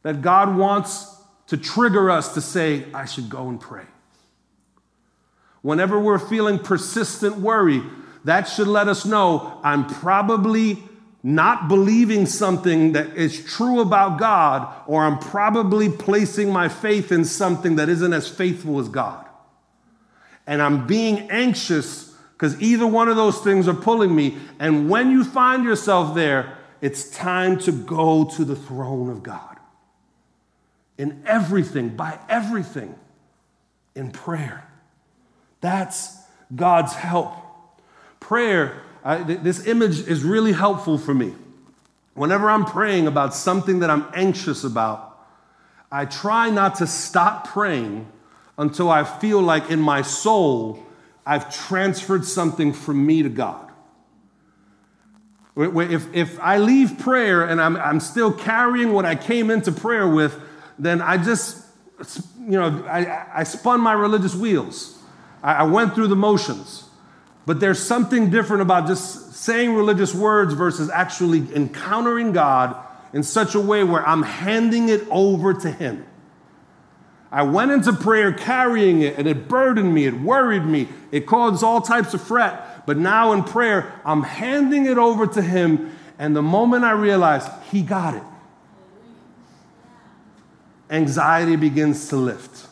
that 0.04 0.22
God 0.22 0.56
wants 0.56 1.16
to 1.48 1.56
trigger 1.56 2.08
us 2.08 2.34
to 2.34 2.40
say, 2.40 2.84
I 2.94 3.04
should 3.04 3.28
go 3.28 3.48
and 3.48 3.60
pray. 3.60 3.86
Whenever 5.62 5.98
we're 5.98 6.20
feeling 6.20 6.60
persistent 6.60 7.38
worry, 7.38 7.82
that 8.22 8.44
should 8.44 8.68
let 8.68 8.86
us 8.86 9.04
know 9.04 9.58
I'm 9.64 9.84
probably 9.84 10.80
not 11.24 11.66
believing 11.66 12.24
something 12.24 12.92
that 12.92 13.16
is 13.16 13.44
true 13.44 13.80
about 13.80 14.20
God, 14.20 14.72
or 14.86 15.02
I'm 15.02 15.18
probably 15.18 15.88
placing 15.88 16.52
my 16.52 16.68
faith 16.68 17.10
in 17.10 17.24
something 17.24 17.74
that 17.74 17.88
isn't 17.88 18.12
as 18.12 18.28
faithful 18.28 18.78
as 18.78 18.88
God. 18.88 19.26
And 20.46 20.62
I'm 20.62 20.86
being 20.86 21.32
anxious 21.32 22.11
because 22.42 22.60
either 22.60 22.88
one 22.88 23.08
of 23.08 23.14
those 23.14 23.38
things 23.38 23.68
are 23.68 23.74
pulling 23.74 24.12
me. 24.12 24.36
And 24.58 24.90
when 24.90 25.12
you 25.12 25.22
find 25.22 25.62
yourself 25.62 26.12
there, 26.12 26.58
it's 26.80 27.08
time 27.08 27.56
to 27.60 27.70
go 27.70 28.24
to 28.24 28.44
the 28.44 28.56
throne 28.56 29.08
of 29.10 29.22
God 29.22 29.58
in 30.98 31.22
everything, 31.24 31.90
by 31.90 32.18
everything, 32.28 32.96
in 33.94 34.10
prayer. 34.10 34.66
That's 35.60 36.16
God's 36.56 36.94
help. 36.94 37.32
Prayer, 38.18 38.82
I, 39.04 39.22
th- 39.22 39.38
this 39.42 39.64
image 39.68 40.00
is 40.08 40.24
really 40.24 40.50
helpful 40.50 40.98
for 40.98 41.14
me. 41.14 41.34
Whenever 42.14 42.50
I'm 42.50 42.64
praying 42.64 43.06
about 43.06 43.36
something 43.36 43.78
that 43.78 43.88
I'm 43.88 44.06
anxious 44.14 44.64
about, 44.64 45.16
I 45.92 46.06
try 46.06 46.50
not 46.50 46.74
to 46.78 46.88
stop 46.88 47.46
praying 47.46 48.08
until 48.58 48.90
I 48.90 49.04
feel 49.04 49.40
like 49.40 49.70
in 49.70 49.78
my 49.78 50.02
soul 50.02 50.84
I've 51.24 51.54
transferred 51.54 52.24
something 52.24 52.72
from 52.72 53.04
me 53.04 53.22
to 53.22 53.28
God. 53.28 53.70
If, 55.56 56.14
if 56.14 56.40
I 56.40 56.58
leave 56.58 56.98
prayer 56.98 57.44
and 57.44 57.60
I'm, 57.60 57.76
I'm 57.76 58.00
still 58.00 58.32
carrying 58.32 58.92
what 58.92 59.04
I 59.04 59.14
came 59.14 59.50
into 59.50 59.70
prayer 59.70 60.08
with, 60.08 60.38
then 60.78 61.02
I 61.02 61.18
just, 61.18 61.66
you 62.38 62.58
know, 62.58 62.84
I, 62.86 63.40
I 63.40 63.42
spun 63.44 63.80
my 63.80 63.92
religious 63.92 64.34
wheels. 64.34 64.98
I, 65.42 65.54
I 65.54 65.62
went 65.64 65.94
through 65.94 66.08
the 66.08 66.16
motions. 66.16 66.84
But 67.44 67.60
there's 67.60 67.80
something 67.80 68.30
different 68.30 68.62
about 68.62 68.86
just 68.86 69.34
saying 69.34 69.74
religious 69.74 70.14
words 70.14 70.54
versus 70.54 70.88
actually 70.88 71.54
encountering 71.54 72.32
God 72.32 72.76
in 73.12 73.22
such 73.22 73.54
a 73.54 73.60
way 73.60 73.84
where 73.84 74.06
I'm 74.06 74.22
handing 74.22 74.88
it 74.88 75.06
over 75.10 75.52
to 75.52 75.70
Him. 75.70 76.06
I 77.32 77.42
went 77.42 77.70
into 77.70 77.94
prayer 77.94 78.30
carrying 78.30 79.00
it 79.00 79.16
and 79.16 79.26
it 79.26 79.48
burdened 79.48 79.94
me, 79.94 80.04
it 80.04 80.20
worried 80.20 80.66
me, 80.66 80.88
it 81.10 81.26
caused 81.26 81.64
all 81.64 81.80
types 81.80 82.12
of 82.12 82.20
fret. 82.20 82.86
But 82.86 82.98
now 82.98 83.32
in 83.32 83.42
prayer, 83.42 83.90
I'm 84.04 84.22
handing 84.22 84.84
it 84.84 84.98
over 84.98 85.26
to 85.26 85.40
Him. 85.40 85.96
And 86.18 86.36
the 86.36 86.42
moment 86.42 86.84
I 86.84 86.92
realized 86.92 87.48
He 87.70 87.80
got 87.80 88.14
it, 88.14 88.22
anxiety 90.90 91.56
begins 91.56 92.08
to 92.10 92.16
lift. 92.16 92.68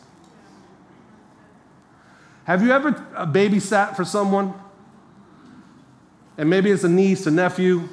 Have 2.44 2.62
you 2.62 2.72
ever 2.72 2.92
babysat 2.92 3.96
for 3.96 4.04
someone? 4.04 4.52
And 6.36 6.50
maybe 6.50 6.70
it's 6.70 6.84
a 6.84 6.88
niece, 6.88 7.26
a 7.26 7.30
nephew, 7.30 7.88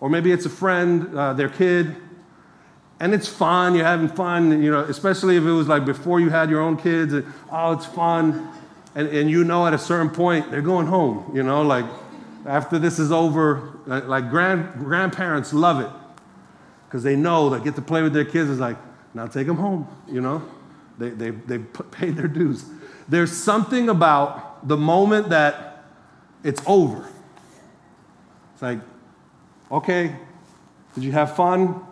or 0.00 0.08
maybe 0.08 0.32
it's 0.32 0.46
a 0.46 0.50
friend, 0.50 1.14
uh, 1.14 1.34
their 1.34 1.48
kid. 1.50 1.96
And 2.98 3.12
it's 3.12 3.28
fun, 3.28 3.74
you're 3.74 3.84
having 3.84 4.08
fun, 4.08 4.62
you 4.62 4.70
know, 4.70 4.80
especially 4.80 5.36
if 5.36 5.44
it 5.44 5.50
was 5.50 5.68
like 5.68 5.84
before 5.84 6.18
you 6.18 6.30
had 6.30 6.48
your 6.48 6.60
own 6.60 6.76
kids. 6.76 7.12
And, 7.12 7.26
oh, 7.50 7.72
it's 7.72 7.84
fun. 7.84 8.50
And, 8.94 9.08
and 9.08 9.30
you 9.30 9.44
know 9.44 9.66
at 9.66 9.74
a 9.74 9.78
certain 9.78 10.08
point, 10.08 10.50
they're 10.50 10.62
going 10.62 10.86
home, 10.86 11.30
you 11.34 11.42
know, 11.42 11.60
like 11.62 11.84
after 12.46 12.78
this 12.78 12.98
is 12.98 13.12
over, 13.12 13.78
like 13.86 14.30
grand, 14.30 14.72
grandparents 14.78 15.52
love 15.52 15.80
it 15.80 15.90
because 16.86 17.02
they 17.02 17.16
know 17.16 17.50
they 17.50 17.62
get 17.62 17.74
to 17.74 17.82
play 17.82 18.02
with 18.02 18.14
their 18.14 18.24
kids. 18.24 18.48
It's 18.48 18.60
like, 18.60 18.78
now 19.12 19.26
take 19.26 19.46
them 19.46 19.56
home, 19.56 19.86
you 20.08 20.20
know? 20.20 20.42
They, 20.98 21.10
they, 21.10 21.30
they 21.30 21.58
paid 21.58 22.16
their 22.16 22.28
dues. 22.28 22.64
There's 23.08 23.32
something 23.32 23.90
about 23.90 24.66
the 24.66 24.76
moment 24.76 25.28
that 25.28 25.84
it's 26.42 26.62
over. 26.66 27.06
It's 28.54 28.62
like, 28.62 28.78
okay, 29.70 30.16
did 30.94 31.04
you 31.04 31.12
have 31.12 31.36
fun? 31.36 31.84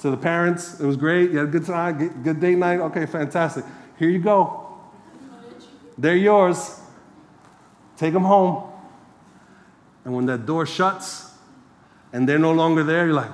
To 0.00 0.10
the 0.10 0.16
parents, 0.16 0.78
it 0.78 0.86
was 0.86 0.96
great. 0.96 1.30
You 1.32 1.38
had 1.38 1.48
a 1.48 1.50
good 1.50 1.66
time, 1.66 2.22
good 2.22 2.40
date 2.40 2.56
night. 2.56 2.78
Okay, 2.78 3.04
fantastic. 3.06 3.64
Here 3.98 4.08
you 4.08 4.20
go. 4.20 4.78
They're 5.96 6.16
yours. 6.16 6.80
Take 7.96 8.12
them 8.12 8.22
home. 8.22 8.70
And 10.04 10.14
when 10.14 10.26
that 10.26 10.46
door 10.46 10.64
shuts 10.66 11.32
and 12.12 12.28
they're 12.28 12.38
no 12.38 12.52
longer 12.52 12.84
there, 12.84 13.06
you're 13.06 13.14
like, 13.14 13.32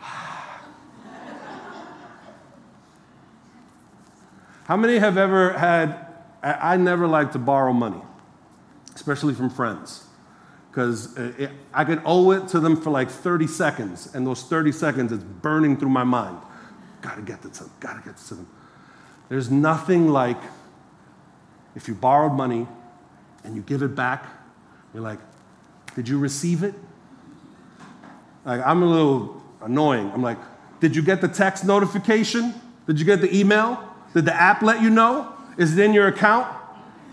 How 4.64 4.78
many 4.78 4.96
have 4.98 5.18
ever 5.18 5.52
had, 5.52 6.06
I 6.42 6.78
never 6.78 7.06
like 7.06 7.32
to 7.32 7.38
borrow 7.38 7.74
money, 7.74 8.00
especially 8.94 9.34
from 9.34 9.50
friends, 9.50 10.05
because 10.76 11.16
uh, 11.16 11.48
I 11.72 11.84
could 11.84 12.02
owe 12.04 12.32
it 12.32 12.48
to 12.48 12.60
them 12.60 12.76
for 12.76 12.90
like 12.90 13.08
30 13.08 13.46
seconds, 13.46 14.14
and 14.14 14.26
those 14.26 14.42
30 14.42 14.72
seconds, 14.72 15.10
it's 15.10 15.24
burning 15.24 15.78
through 15.78 15.88
my 15.88 16.04
mind. 16.04 16.36
Gotta 17.00 17.22
get 17.22 17.40
this 17.40 17.56
to 17.56 17.64
them, 17.64 17.72
gotta 17.80 18.02
get 18.04 18.18
this 18.18 18.28
to 18.28 18.34
them. 18.34 18.46
There's 19.30 19.50
nothing 19.50 20.10
like 20.10 20.36
if 21.76 21.88
you 21.88 21.94
borrowed 21.94 22.34
money 22.34 22.68
and 23.42 23.56
you 23.56 23.62
give 23.62 23.80
it 23.80 23.94
back, 23.94 24.26
you're 24.92 25.02
like, 25.02 25.18
did 25.94 26.10
you 26.10 26.18
receive 26.18 26.62
it? 26.62 26.74
Like, 28.44 28.60
I'm 28.60 28.82
a 28.82 28.86
little 28.86 29.42
annoying. 29.62 30.10
I'm 30.12 30.22
like, 30.22 30.38
did 30.80 30.94
you 30.94 31.00
get 31.00 31.22
the 31.22 31.28
text 31.28 31.64
notification? 31.64 32.52
Did 32.86 33.00
you 33.00 33.06
get 33.06 33.22
the 33.22 33.34
email? 33.34 33.82
Did 34.12 34.26
the 34.26 34.34
app 34.34 34.60
let 34.60 34.82
you 34.82 34.90
know? 34.90 35.32
Is 35.56 35.78
it 35.78 35.82
in 35.82 35.94
your 35.94 36.08
account? 36.08 36.54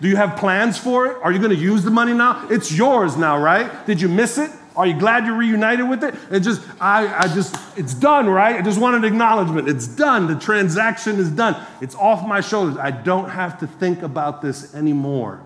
Do 0.04 0.10
you 0.10 0.18
have 0.18 0.36
plans 0.36 0.78
for 0.78 1.08
it? 1.08 1.18
Are 1.24 1.32
you 1.32 1.40
going 1.40 1.52
to 1.52 1.56
use 1.56 1.82
the 1.86 1.90
money 1.90 2.14
now? 2.14 2.46
It's 2.50 2.70
yours 2.70 3.16
now, 3.16 3.38
right? 3.42 3.86
Did 3.86 4.02
you 4.02 4.10
miss 4.10 4.38
it? 4.38 4.52
Are 4.76 4.86
you 4.86 5.00
glad 5.00 5.26
you're 5.26 5.38
reunited 5.38 5.88
with 5.88 6.04
it? 6.04 6.14
It 6.30 6.42
just, 6.42 6.62
I, 6.82 7.08
I 7.20 7.34
just, 7.34 7.56
it's 7.78 7.94
done, 7.94 8.28
right? 8.28 8.58
I 8.58 8.62
just 8.62 8.82
wanted 8.82 9.06
acknowledgement. 9.06 9.70
It's 9.70 9.88
done. 9.88 10.28
The 10.28 10.38
transaction 10.38 11.20
is 11.20 11.32
done. 11.32 11.56
It's 11.80 11.96
off 11.96 12.28
my 12.28 12.42
shoulders. 12.42 12.76
I 12.78 12.92
don't 12.92 13.30
have 13.30 13.62
to 13.62 13.68
think 13.68 14.02
about 14.02 14.42
this 14.42 14.76
anymore. 14.76 15.42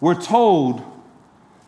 We're 0.00 0.22
told 0.22 0.80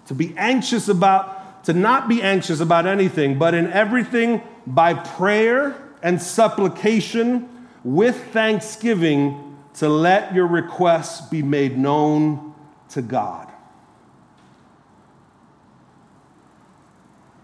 to 0.07 0.15
be 0.15 0.35
anxious 0.37 0.87
about, 0.87 1.65
to 1.65 1.73
not 1.73 2.09
be 2.09 2.23
anxious 2.23 2.61
about 2.61 2.87
anything, 2.87 3.41
but 3.41 3.55
in 3.55 3.67
everything 3.73 4.41
by 4.69 4.95
prayer 4.95 5.83
and 6.01 6.23
supplication 6.23 7.49
with 7.83 8.33
thanksgiving 8.33 9.48
to 9.75 9.89
let 9.89 10.35
your 10.35 10.47
requests 10.47 11.29
be 11.29 11.43
made 11.43 11.79
known 11.79 12.55
to 12.91 13.03
God. 13.03 13.49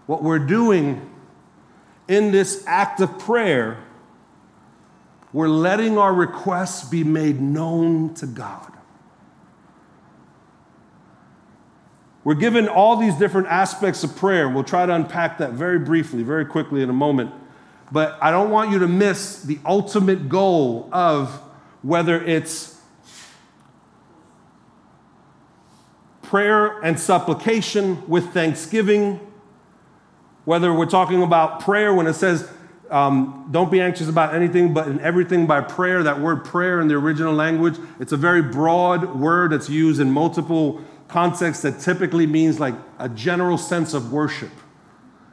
What 0.05 0.21
we're 0.21 0.39
doing 0.39 1.09
in 2.07 2.31
this 2.31 2.63
act 2.67 2.99
of 2.99 3.17
prayer, 3.17 3.83
we're 5.33 5.47
letting 5.47 5.97
our 5.97 6.13
requests 6.13 6.87
be 6.87 7.03
made 7.03 7.41
known 7.41 8.13
to 8.15 8.27
God. 8.27 8.71
We're 12.23 12.33
given 12.33 12.67
all 12.67 12.97
these 12.97 13.15
different 13.15 13.47
aspects 13.47 14.03
of 14.03 14.15
prayer. 14.15 14.49
We'll 14.49 14.63
try 14.63 14.85
to 14.85 14.93
unpack 14.93 15.37
that 15.37 15.51
very 15.51 15.77
briefly, 15.77 16.23
very 16.23 16.45
quickly 16.45 16.81
in 16.81 16.89
a 16.89 16.93
moment. 16.93 17.31
But 17.91 18.17
I 18.19 18.31
don't 18.31 18.49
want 18.49 18.71
you 18.71 18.79
to 18.79 18.87
miss 18.87 19.43
the 19.43 19.59
ultimate 19.63 20.27
goal 20.27 20.89
of 20.91 21.39
whether 21.85 22.19
it's 22.19 22.81
prayer 26.23 26.81
and 26.81 26.99
supplication 26.99 28.01
with 28.09 28.33
thanksgiving, 28.33 29.19
Whether 30.45 30.73
we're 30.73 30.85
talking 30.85 31.21
about 31.23 31.59
prayer 31.59 31.93
when 31.93 32.07
it 32.07 32.13
says, 32.13 32.49
um, 32.91 33.47
don't 33.51 33.71
be 33.71 33.81
anxious 33.81 34.07
about 34.07 34.33
anything, 34.33 34.73
but 34.73 34.87
in 34.87 34.99
everything 34.99 35.47
by 35.47 35.61
prayer. 35.61 36.03
That 36.03 36.19
word 36.19 36.45
prayer 36.45 36.81
in 36.81 36.87
the 36.87 36.95
original 36.95 37.33
language, 37.33 37.77
it's 37.99 38.11
a 38.11 38.17
very 38.17 38.41
broad 38.41 39.19
word 39.19 39.51
that's 39.51 39.69
used 39.69 39.99
in 39.99 40.11
multiple 40.11 40.81
contexts 41.07 41.63
that 41.63 41.79
typically 41.79 42.27
means 42.27 42.59
like 42.59 42.75
a 42.99 43.09
general 43.09 43.57
sense 43.57 43.93
of 43.93 44.11
worship. 44.11 44.51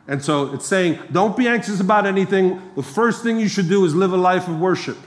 And 0.08 0.22
so 0.22 0.52
it's 0.52 0.66
saying, 0.66 0.98
don't 1.12 1.36
be 1.36 1.46
anxious 1.46 1.80
about 1.80 2.06
anything. 2.06 2.60
The 2.74 2.82
first 2.82 3.22
thing 3.22 3.38
you 3.38 3.48
should 3.48 3.68
do 3.68 3.84
is 3.84 3.94
live 3.94 4.12
a 4.12 4.16
life 4.16 4.48
of 4.48 4.58
worship. 4.58 4.98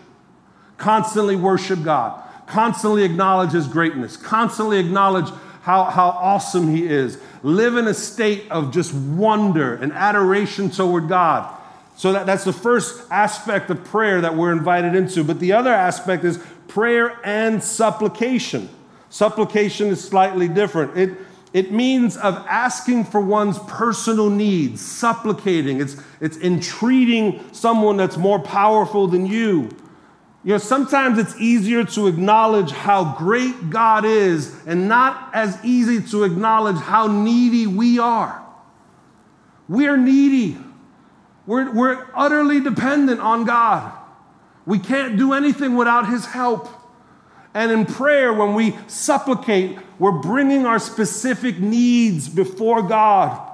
Constantly 0.78 1.36
worship 1.36 1.84
God. 1.84 2.22
Constantly 2.48 3.04
acknowledge 3.04 3.52
His 3.52 3.68
greatness. 3.68 4.18
Constantly 4.18 4.80
acknowledge 4.80 5.30
how, 5.62 5.86
how 5.86 6.10
awesome 6.10 6.74
He 6.74 6.86
is. 6.86 7.18
Live 7.44 7.78
in 7.78 7.88
a 7.88 7.94
state 7.94 8.50
of 8.52 8.72
just 8.72 8.94
wonder 8.94 9.76
and 9.76 9.92
adoration 9.94 10.70
toward 10.70 11.08
God. 11.08 11.52
So 11.98 12.12
that, 12.12 12.26
that's 12.26 12.44
the 12.44 12.54
first 12.54 13.10
aspect 13.10 13.70
of 13.70 13.84
prayer 13.86 14.22
that 14.22 14.36
we're 14.36 14.52
invited 14.52 14.96
into. 14.96 15.24
But 15.24 15.40
the 15.40 15.54
other 15.54 15.72
aspect 15.72 16.24
is 16.24 16.44
prayer 16.68 17.18
and 17.24 17.64
supplication. 17.64 18.70
Supplication 19.10 19.88
is 19.88 20.04
slightly 20.04 20.48
different. 20.48 20.98
It, 20.98 21.18
it 21.54 21.72
means 21.72 22.18
of 22.18 22.36
asking 22.50 23.06
for 23.06 23.22
one's 23.22 23.58
personal 23.60 24.30
needs, 24.30 24.82
supplicating. 24.82 25.80
It's, 25.80 25.96
it's 26.20 26.38
entreating 26.38 27.46
someone 27.54 27.96
that's 27.96 28.18
more 28.18 28.40
powerful 28.40 29.08
than 29.08 29.26
you. 29.26 29.70
You 30.46 30.52
know, 30.52 30.58
sometimes 30.60 31.18
it's 31.18 31.36
easier 31.42 31.84
to 31.84 32.06
acknowledge 32.06 32.70
how 32.70 33.16
great 33.18 33.72
God 33.72 34.06
is 34.06 34.56
and 34.68 34.88
not 34.88 35.32
as 35.34 35.58
easy 35.66 36.08
to 36.12 36.24
acknowledge 36.24 36.76
how 36.76 37.08
needy 37.08 37.66
we 37.66 37.98
are. 37.98 38.46
We 39.68 39.88
are 39.88 39.98
needy. 39.98 40.56
We're, 41.48 41.72
we're 41.72 42.08
utterly 42.14 42.60
dependent 42.60 43.22
on 43.22 43.46
God. 43.46 43.92
We 44.68 44.78
can't 44.78 45.18
do 45.18 45.34
anything 45.34 45.76
without 45.76 46.08
His 46.08 46.28
help. 46.28 46.70
And 47.56 47.72
in 47.72 47.88
prayer, 47.88 48.32
when 48.32 48.54
we 48.54 48.78
supplicate, 48.86 49.80
we're 49.98 50.20
bringing 50.20 50.68
our 50.68 50.78
specific 50.78 51.58
needs 51.58 52.30
before 52.30 52.84
God. 52.84 53.52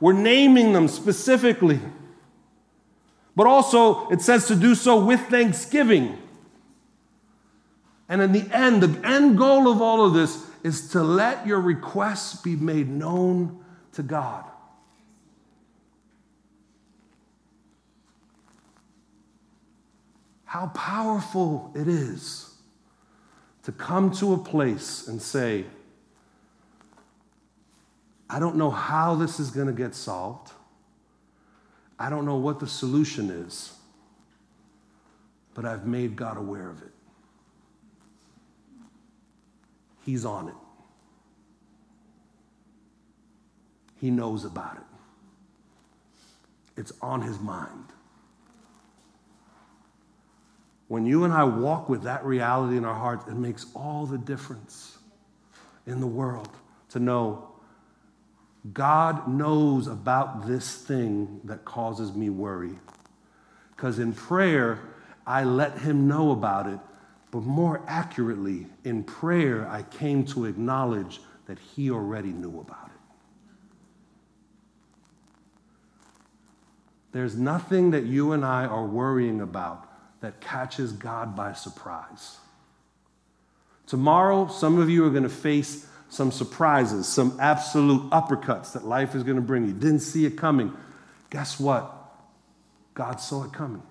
We're 0.00 0.14
naming 0.14 0.72
them 0.72 0.88
specifically. 0.88 1.78
But 3.38 3.46
also, 3.46 4.08
it 4.08 4.20
says 4.20 4.48
to 4.48 4.56
do 4.56 4.74
so 4.74 5.02
with 5.02 5.20
thanksgiving. 5.28 6.18
And 8.10 8.20
in 8.20 8.32
the 8.32 8.44
end, 8.52 8.82
the 8.82 9.06
end 9.06 9.38
goal 9.38 9.70
of 9.70 9.80
all 9.80 10.04
of 10.04 10.12
this 10.12 10.44
is 10.62 10.90
to 10.90 11.02
let 11.02 11.46
your 11.46 11.60
requests 11.60 12.42
be 12.42 12.56
made 12.56 12.88
known 12.90 13.64
to 13.92 14.02
God. 14.02 14.44
how 20.48 20.68
powerful 20.68 21.70
it 21.74 21.86
is 21.86 22.54
to 23.62 23.70
come 23.70 24.10
to 24.10 24.32
a 24.32 24.38
place 24.38 25.06
and 25.06 25.20
say, 25.20 25.66
I 28.30 28.38
don't 28.38 28.56
know 28.56 28.70
how 28.70 29.14
this 29.14 29.38
is 29.38 29.50
going 29.50 29.66
to 29.66 29.74
get 29.74 29.94
solved. 29.94 30.52
I 31.98 32.10
don't 32.10 32.24
know 32.24 32.36
what 32.36 32.60
the 32.60 32.66
solution 32.66 33.30
is, 33.30 33.74
but 35.54 35.64
I've 35.64 35.86
made 35.86 36.14
God 36.14 36.36
aware 36.36 36.70
of 36.70 36.80
it. 36.82 36.92
He's 40.04 40.24
on 40.24 40.48
it. 40.48 40.54
He 44.00 44.10
knows 44.10 44.44
about 44.44 44.76
it. 44.76 44.82
It's 46.76 46.92
on 47.02 47.22
his 47.22 47.40
mind. 47.40 47.86
When 50.86 51.04
you 51.04 51.24
and 51.24 51.32
I 51.32 51.44
walk 51.44 51.88
with 51.88 52.04
that 52.04 52.24
reality 52.24 52.76
in 52.76 52.84
our 52.84 52.94
hearts, 52.94 53.26
it 53.28 53.34
makes 53.34 53.66
all 53.74 54.06
the 54.06 54.16
difference 54.16 54.98
in 55.86 56.00
the 56.00 56.06
world 56.06 56.48
to 56.90 57.00
know 57.00 57.50
God 58.72 59.28
knows 59.28 59.86
about 59.86 60.46
this 60.46 60.76
thing 60.76 61.40
that 61.44 61.64
causes 61.64 62.12
me 62.12 62.28
worry. 62.28 62.78
Because 63.70 63.98
in 63.98 64.12
prayer, 64.12 64.80
I 65.26 65.44
let 65.44 65.78
Him 65.78 66.08
know 66.08 66.32
about 66.32 66.66
it, 66.66 66.80
but 67.30 67.42
more 67.42 67.82
accurately, 67.86 68.66
in 68.84 69.04
prayer, 69.04 69.68
I 69.68 69.82
came 69.82 70.24
to 70.26 70.46
acknowledge 70.46 71.20
that 71.46 71.58
He 71.58 71.90
already 71.90 72.30
knew 72.30 72.60
about 72.60 72.86
it. 72.86 72.92
There's 77.12 77.36
nothing 77.36 77.92
that 77.92 78.04
you 78.04 78.32
and 78.32 78.44
I 78.44 78.66
are 78.66 78.84
worrying 78.84 79.40
about 79.40 79.88
that 80.20 80.40
catches 80.40 80.92
God 80.92 81.34
by 81.36 81.52
surprise. 81.52 82.38
Tomorrow, 83.86 84.48
some 84.48 84.78
of 84.78 84.90
you 84.90 85.06
are 85.06 85.10
going 85.10 85.22
to 85.22 85.28
face 85.28 85.87
some 86.08 86.32
surprises, 86.32 87.06
some 87.06 87.36
absolute 87.40 88.10
uppercuts 88.10 88.72
that 88.72 88.84
life 88.84 89.14
is 89.14 89.22
going 89.22 89.36
to 89.36 89.42
bring 89.42 89.66
you. 89.66 89.72
Didn't 89.72 90.00
see 90.00 90.24
it 90.24 90.36
coming. 90.36 90.72
Guess 91.30 91.60
what? 91.60 91.94
God 92.94 93.20
saw 93.20 93.44
it 93.44 93.52
coming. 93.52 93.82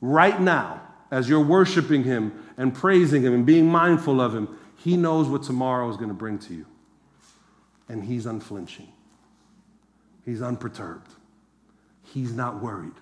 Right 0.00 0.40
now, 0.40 0.80
as 1.10 1.28
you're 1.28 1.44
worshiping 1.44 2.04
Him 2.04 2.32
and 2.56 2.74
praising 2.74 3.22
Him 3.22 3.34
and 3.34 3.44
being 3.44 3.66
mindful 3.66 4.20
of 4.20 4.34
Him, 4.34 4.48
He 4.76 4.96
knows 4.96 5.28
what 5.28 5.42
tomorrow 5.42 5.88
is 5.90 5.96
going 5.96 6.08
to 6.08 6.14
bring 6.14 6.38
to 6.40 6.54
you. 6.54 6.66
And 7.88 8.04
He's 8.04 8.26
unflinching, 8.26 8.88
He's 10.24 10.40
unperturbed, 10.40 11.10
He's 12.02 12.32
not 12.32 12.62
worried 12.62 12.94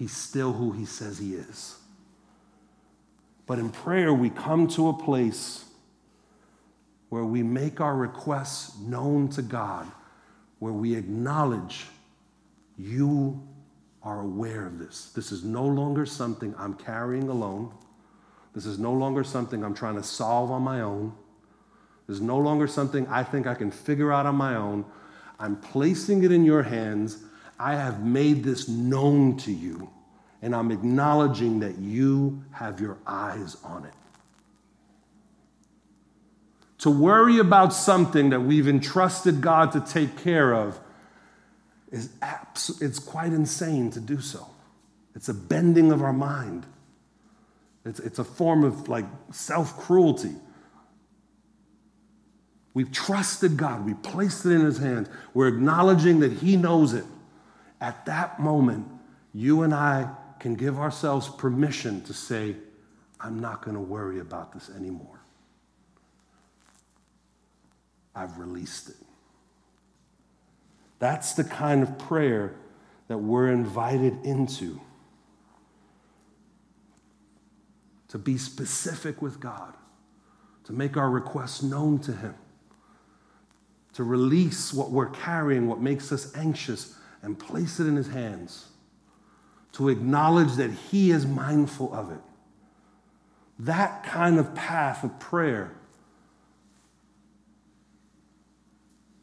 he's 0.00 0.16
still 0.16 0.54
who 0.54 0.72
he 0.72 0.86
says 0.86 1.18
he 1.18 1.34
is. 1.34 1.76
But 3.46 3.58
in 3.58 3.68
prayer, 3.68 4.14
we 4.14 4.30
come 4.30 4.66
to 4.68 4.88
a 4.88 4.94
place 4.94 5.66
where 7.10 7.24
we 7.24 7.42
make 7.42 7.80
our 7.80 7.94
requests 7.94 8.78
known 8.78 9.28
to 9.28 9.42
God, 9.42 9.86
where 10.58 10.72
we 10.72 10.94
acknowledge 10.94 11.86
you 12.78 13.46
are 14.02 14.20
aware 14.20 14.66
of 14.66 14.78
this. 14.78 15.12
This 15.14 15.30
is 15.30 15.44
no 15.44 15.64
longer 15.66 16.06
something 16.06 16.54
I'm 16.56 16.74
carrying 16.74 17.28
alone. 17.28 17.74
This 18.54 18.64
is 18.64 18.78
no 18.78 18.92
longer 18.92 19.22
something 19.22 19.62
I'm 19.62 19.74
trying 19.74 19.96
to 19.96 20.02
solve 20.02 20.50
on 20.50 20.62
my 20.62 20.80
own. 20.80 21.12
This 22.06 22.16
is 22.16 22.22
no 22.22 22.38
longer 22.38 22.66
something 22.66 23.06
I 23.08 23.22
think 23.22 23.46
I 23.46 23.54
can 23.54 23.70
figure 23.70 24.12
out 24.12 24.26
on 24.26 24.36
my 24.36 24.56
own. 24.56 24.84
I'm 25.38 25.56
placing 25.56 26.24
it 26.24 26.32
in 26.32 26.44
your 26.44 26.62
hands 26.62 27.24
I 27.58 27.74
have 27.74 28.04
made 28.04 28.42
this 28.42 28.68
known 28.68 29.36
to 29.38 29.52
you, 29.52 29.90
and 30.40 30.54
I'm 30.54 30.70
acknowledging 30.70 31.60
that 31.60 31.78
you 31.78 32.42
have 32.52 32.80
your 32.80 32.98
eyes 33.06 33.58
on 33.62 33.84
it. 33.84 33.92
To 36.80 36.90
worry 36.90 37.38
about 37.38 37.74
something 37.74 38.30
that 38.30 38.40
we've 38.40 38.66
entrusted 38.66 39.42
God 39.42 39.72
to 39.72 39.80
take 39.80 40.16
care 40.18 40.54
of 40.54 40.80
is 41.92 42.10
abs- 42.22 42.80
it's 42.80 42.98
quite 42.98 43.32
insane 43.32 43.90
to 43.90 44.00
do 44.00 44.20
so. 44.20 44.46
It's 45.14 45.28
a 45.28 45.34
bending 45.34 45.92
of 45.92 46.02
our 46.02 46.12
mind. 46.12 46.64
It's, 47.84 48.00
it's 48.00 48.18
a 48.18 48.24
form 48.24 48.64
of 48.64 48.88
like 48.88 49.04
self 49.30 49.76
cruelty. 49.78 50.34
We've 52.72 52.90
trusted 52.90 53.58
God, 53.58 53.84
we 53.84 53.94
placed 53.94 54.46
it 54.46 54.52
in 54.52 54.62
His 54.62 54.78
hands. 54.78 55.08
We're 55.34 55.48
acknowledging 55.48 56.20
that 56.20 56.32
He 56.32 56.56
knows 56.56 56.94
it. 56.94 57.04
At 57.80 58.06
that 58.06 58.40
moment, 58.40 58.86
you 59.34 59.62
and 59.62 59.74
I 59.74 60.08
can 60.38 60.54
give 60.54 60.78
ourselves 60.78 61.28
permission 61.28 62.02
to 62.04 62.14
say, 62.14 62.56
I'm 63.20 63.38
not 63.38 63.62
going 63.62 63.74
to 63.74 63.82
worry 63.82 64.20
about 64.20 64.52
this 64.52 64.70
anymore. 64.70 65.19
I've 68.20 68.38
released 68.38 68.90
it. 68.90 68.96
That's 70.98 71.32
the 71.32 71.44
kind 71.44 71.82
of 71.82 71.98
prayer 71.98 72.54
that 73.08 73.18
we're 73.18 73.50
invited 73.50 74.24
into. 74.24 74.80
To 78.08 78.18
be 78.18 78.36
specific 78.38 79.22
with 79.22 79.40
God, 79.40 79.74
to 80.64 80.72
make 80.72 80.96
our 80.96 81.08
requests 81.08 81.62
known 81.62 82.00
to 82.00 82.12
Him, 82.12 82.34
to 83.94 84.04
release 84.04 84.74
what 84.74 84.90
we're 84.90 85.10
carrying, 85.10 85.68
what 85.68 85.80
makes 85.80 86.12
us 86.12 86.36
anxious, 86.36 86.96
and 87.22 87.38
place 87.38 87.80
it 87.80 87.86
in 87.86 87.96
his 87.96 88.08
hands 88.08 88.66
to 89.72 89.88
acknowledge 89.88 90.54
that 90.54 90.70
he 90.70 91.10
is 91.10 91.26
mindful 91.26 91.94
of 91.94 92.10
it. 92.10 92.20
That 93.58 94.04
kind 94.04 94.38
of 94.38 94.54
path 94.54 95.04
of 95.04 95.18
prayer 95.20 95.72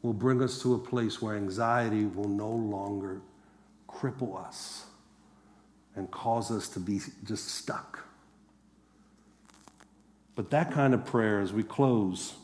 will 0.02 0.12
bring 0.12 0.42
us 0.42 0.62
to 0.62 0.74
a 0.74 0.78
place 0.78 1.20
where 1.20 1.34
anxiety 1.36 2.04
will 2.04 2.28
no 2.28 2.50
longer 2.50 3.20
cripple 3.88 4.38
us 4.38 4.86
and 5.96 6.10
cause 6.10 6.50
us 6.50 6.68
to 6.68 6.80
be 6.80 7.00
just 7.24 7.48
stuck. 7.48 8.04
But 10.36 10.50
that 10.50 10.70
kind 10.70 10.94
of 10.94 11.04
prayer, 11.04 11.40
as 11.40 11.52
we 11.52 11.64
close, 11.64 12.34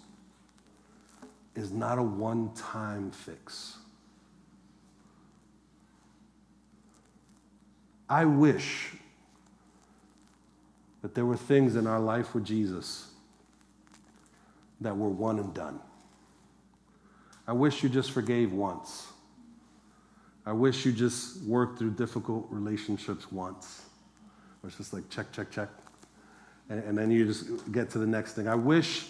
is 1.55 1.71
not 1.71 1.99
a 1.99 2.03
one 2.03 2.53
time 2.55 3.13
fix. 3.13 3.77
I 8.09 8.25
wish 8.25 8.91
that 11.03 11.15
there 11.15 11.25
were 11.25 11.37
things 11.37 11.77
in 11.77 11.87
our 11.87 12.01
life 12.01 12.35
with 12.35 12.45
Jesus 12.45 13.13
that 14.81 14.97
were 14.97 15.09
one 15.09 15.39
and 15.39 15.55
done. 15.55 15.79
I 17.47 17.53
wish 17.53 17.83
you 17.83 17.89
just 17.89 18.11
forgave 18.11 18.53
once. 18.53 19.07
I 20.47 20.53
wish 20.53 20.85
you 20.85 20.93
just 20.93 21.43
worked 21.43 21.79
through 21.79 21.93
difficult 21.93 22.47
relationships 22.51 23.31
once. 23.33 23.83
Where 24.61 24.69
it's 24.69 24.79
just 24.79 24.93
like 24.93 25.09
check, 25.11 25.33
check, 25.33 25.51
check. 25.51 25.69
And, 26.69 26.83
and 26.85 26.97
then 26.97 27.11
you 27.11 27.27
just 27.27 27.71
get 27.73 27.91
to 27.91 27.99
the 27.99 28.07
next 28.07 28.35
thing. 28.35 28.49
I 28.49 28.55
wish 28.55 29.07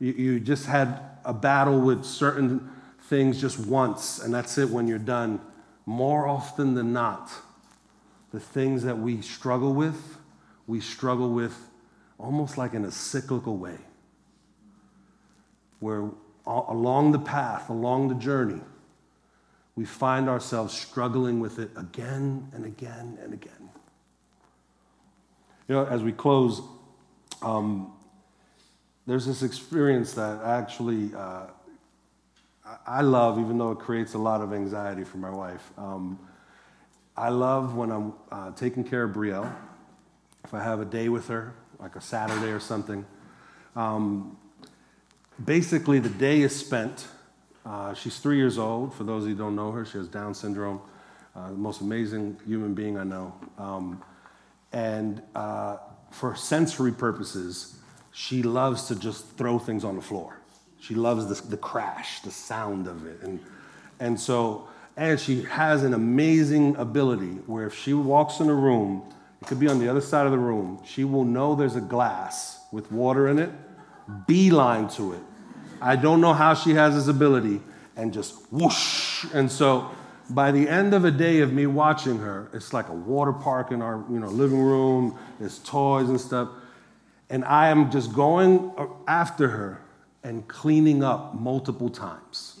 you, 0.00 0.12
you 0.12 0.40
just 0.40 0.66
had 0.66 1.00
a 1.24 1.34
battle 1.34 1.80
with 1.80 2.04
certain 2.04 2.70
things 3.02 3.40
just 3.40 3.58
once, 3.58 4.20
and 4.20 4.32
that's 4.32 4.58
it 4.58 4.68
when 4.68 4.86
you're 4.86 4.98
done. 4.98 5.40
More 5.86 6.28
often 6.28 6.74
than 6.74 6.92
not, 6.92 7.30
the 8.32 8.40
things 8.40 8.82
that 8.82 8.98
we 8.98 9.22
struggle 9.22 9.72
with, 9.72 10.18
we 10.66 10.80
struggle 10.80 11.30
with 11.30 11.56
almost 12.18 12.58
like 12.58 12.74
in 12.74 12.84
a 12.84 12.90
cyclical 12.90 13.56
way, 13.56 13.78
where 15.80 16.10
along 16.48 17.12
the 17.12 17.18
path, 17.18 17.68
along 17.68 18.08
the 18.08 18.14
journey, 18.14 18.60
we 19.76 19.84
find 19.84 20.28
ourselves 20.28 20.74
struggling 20.74 21.40
with 21.40 21.58
it 21.58 21.70
again 21.76 22.48
and 22.52 22.64
again 22.64 23.18
and 23.22 23.32
again. 23.32 23.70
You 25.68 25.76
know, 25.76 25.84
as 25.86 26.02
we 26.02 26.12
close, 26.12 26.62
um, 27.42 27.92
there's 29.06 29.26
this 29.26 29.42
experience 29.42 30.14
that 30.14 30.42
actually 30.42 31.14
uh, 31.14 31.46
I 32.86 33.02
love, 33.02 33.38
even 33.38 33.58
though 33.58 33.72
it 33.72 33.78
creates 33.78 34.14
a 34.14 34.18
lot 34.18 34.40
of 34.40 34.52
anxiety 34.52 35.04
for 35.04 35.18
my 35.18 35.30
wife. 35.30 35.70
Um, 35.76 36.18
I 37.16 37.28
love 37.28 37.74
when 37.74 37.90
I'm 37.90 38.12
uh, 38.30 38.50
taking 38.52 38.84
care 38.84 39.04
of 39.04 39.12
Brielle, 39.12 39.52
if 40.44 40.54
I 40.54 40.62
have 40.62 40.80
a 40.80 40.84
day 40.84 41.08
with 41.08 41.28
her, 41.28 41.54
like 41.78 41.96
a 41.96 42.00
Saturday 42.00 42.50
or 42.50 42.60
something. 42.60 43.04
Um, 43.76 44.36
basically, 45.44 45.98
the 45.98 46.08
day 46.08 46.40
is 46.40 46.54
spent. 46.54 47.06
Uh, 47.64 47.94
she's 47.94 48.18
three 48.18 48.36
years 48.36 48.58
old. 48.58 48.94
For 48.94 49.04
those 49.04 49.24
of 49.24 49.30
you 49.30 49.34
who 49.34 49.42
don't 49.42 49.56
know 49.56 49.70
her, 49.72 49.84
she 49.84 49.98
has 49.98 50.08
Down 50.08 50.34
syndrome. 50.34 50.80
Uh, 51.36 51.50
the 51.50 51.56
most 51.56 51.80
amazing 51.80 52.36
human 52.46 52.74
being 52.74 52.98
I 52.98 53.04
know. 53.04 53.32
Um, 53.58 54.02
and 54.72 55.22
uh, 55.34 55.76
for 56.10 56.34
sensory 56.34 56.92
purposes, 56.92 57.78
she 58.12 58.42
loves 58.42 58.88
to 58.88 58.96
just 58.96 59.36
throw 59.36 59.58
things 59.58 59.84
on 59.84 59.96
the 59.96 60.02
floor. 60.02 60.38
She 60.80 60.94
loves 60.94 61.26
the, 61.26 61.48
the 61.48 61.56
crash, 61.56 62.20
the 62.20 62.30
sound 62.30 62.86
of 62.86 63.06
it. 63.06 63.20
And, 63.22 63.40
and 64.00 64.18
so, 64.18 64.68
and 64.96 65.18
she 65.18 65.42
has 65.42 65.84
an 65.84 65.94
amazing 65.94 66.76
ability 66.76 67.40
where 67.46 67.66
if 67.66 67.74
she 67.74 67.94
walks 67.94 68.40
in 68.40 68.48
a 68.48 68.54
room, 68.54 69.02
it 69.40 69.46
could 69.46 69.60
be 69.60 69.68
on 69.68 69.78
the 69.78 69.88
other 69.88 70.00
side 70.00 70.26
of 70.26 70.32
the 70.32 70.38
room, 70.38 70.80
she 70.84 71.04
will 71.04 71.24
know 71.24 71.54
there's 71.54 71.76
a 71.76 71.80
glass 71.80 72.60
with 72.72 72.90
water 72.90 73.28
in 73.28 73.38
it, 73.38 73.50
beeline 74.26 74.88
to 74.88 75.12
it. 75.12 75.22
I 75.80 75.96
don't 75.96 76.20
know 76.20 76.32
how 76.32 76.54
she 76.54 76.74
has 76.74 76.94
this 76.94 77.08
ability, 77.08 77.60
and 77.96 78.12
just 78.12 78.34
whoosh. 78.50 79.24
And 79.32 79.50
so, 79.50 79.90
by 80.30 80.52
the 80.52 80.68
end 80.68 80.94
of 80.94 81.04
a 81.04 81.10
day 81.10 81.40
of 81.40 81.52
me 81.52 81.66
watching 81.66 82.18
her, 82.18 82.48
it's 82.52 82.72
like 82.72 82.88
a 82.88 82.94
water 82.94 83.32
park 83.32 83.70
in 83.70 83.80
our 83.80 84.04
you 84.10 84.18
know, 84.18 84.28
living 84.28 84.60
room, 84.60 85.18
there's 85.38 85.58
toys 85.60 86.08
and 86.08 86.20
stuff. 86.20 86.48
And 87.30 87.44
I 87.44 87.68
am 87.68 87.90
just 87.90 88.12
going 88.12 88.72
after 89.06 89.48
her 89.48 89.80
and 90.22 90.46
cleaning 90.48 91.02
up 91.02 91.34
multiple 91.34 91.88
times. 91.88 92.60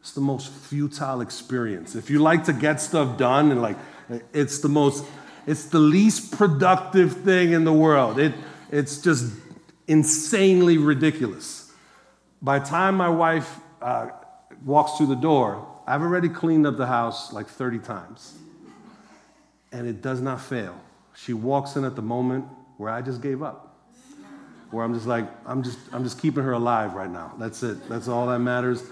It's 0.00 0.12
the 0.12 0.20
most 0.20 0.52
futile 0.52 1.20
experience. 1.20 1.94
If 1.94 2.10
you 2.10 2.18
like 2.20 2.44
to 2.44 2.52
get 2.52 2.80
stuff 2.80 3.18
done 3.18 3.50
and 3.50 3.62
like, 3.62 3.76
it's 4.32 4.60
the 4.60 4.68
most, 4.68 5.04
it's 5.46 5.66
the 5.66 5.78
least 5.78 6.32
productive 6.32 7.24
thing 7.24 7.52
in 7.52 7.64
the 7.64 7.72
world. 7.72 8.18
It, 8.18 8.34
it's 8.70 8.98
just 8.98 9.32
insanely 9.86 10.78
ridiculous. 10.78 11.72
By 12.42 12.58
the 12.58 12.66
time 12.66 12.96
my 12.96 13.08
wife 13.08 13.58
uh, 13.80 14.10
walks 14.64 14.96
through 14.96 15.06
the 15.06 15.14
door, 15.14 15.66
I've 15.86 16.02
already 16.02 16.28
cleaned 16.28 16.66
up 16.66 16.76
the 16.76 16.86
house 16.86 17.32
like 17.32 17.48
30 17.48 17.78
times. 17.78 18.36
And 19.72 19.86
it 19.86 20.02
does 20.02 20.20
not 20.20 20.40
fail. 20.40 20.80
She 21.14 21.32
walks 21.32 21.76
in 21.76 21.84
at 21.84 21.96
the 21.96 22.02
moment 22.02 22.44
where 22.76 22.90
I 22.90 23.02
just 23.02 23.20
gave 23.20 23.42
up 23.42 23.66
where 24.70 24.84
I'm 24.84 24.94
just 24.94 25.06
like, 25.06 25.26
I'm 25.46 25.62
just, 25.62 25.78
I'm 25.92 26.04
just 26.04 26.20
keeping 26.20 26.42
her 26.42 26.52
alive 26.52 26.94
right 26.94 27.10
now. 27.10 27.34
That's 27.38 27.62
it. 27.62 27.88
That's 27.88 28.08
all 28.08 28.26
that 28.26 28.40
matters. 28.40 28.82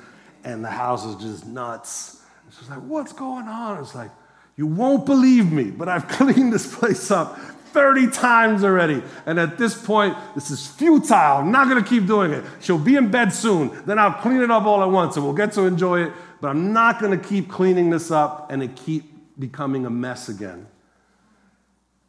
And 0.45 0.65
the 0.65 0.71
house 0.71 1.05
is 1.05 1.17
just 1.17 1.47
nuts. 1.47 2.23
She's 2.59 2.69
like, 2.69 2.81
what's 2.81 3.13
going 3.13 3.49
on? 3.49 3.81
It's 3.81 3.95
like, 3.95 4.11
you 4.57 4.67
won't 4.67 5.05
believe 5.05 5.51
me, 5.51 5.65
but 5.65 5.89
I've 5.89 6.07
cleaned 6.21 6.53
this 6.53 6.75
place 6.75 7.11
up 7.11 7.39
30 7.75 8.11
times 8.11 8.63
already. 8.63 9.03
And 9.27 9.39
at 9.39 9.59
this 9.59 9.75
point, 9.75 10.17
this 10.37 10.51
is 10.51 10.67
futile. 10.67 11.39
I'm 11.39 11.51
not 11.51 11.69
going 11.69 11.83
to 11.83 11.89
keep 11.89 12.07
doing 12.07 12.31
it. 12.31 12.45
She'll 12.61 12.79
be 12.79 12.95
in 12.95 13.11
bed 13.11 13.33
soon. 13.33 13.85
Then 13.85 13.99
I'll 13.99 14.15
clean 14.15 14.41
it 14.41 14.51
up 14.51 14.63
all 14.63 14.81
at 14.83 14.91
once 14.91 15.17
and 15.17 15.25
we'll 15.25 15.35
get 15.35 15.53
to 15.55 15.63
enjoy 15.63 16.05
it. 16.05 16.13
But 16.41 16.49
I'm 16.51 16.73
not 16.73 17.01
going 17.01 17.19
to 17.19 17.29
keep 17.29 17.51
cleaning 17.51 17.91
this 17.91 18.13
up 18.13 18.53
and 18.53 18.63
it 18.63 18.77
keep 18.77 19.05
becoming 19.39 19.85
a 19.87 19.91
mess 19.91 20.29
again. 20.29 20.69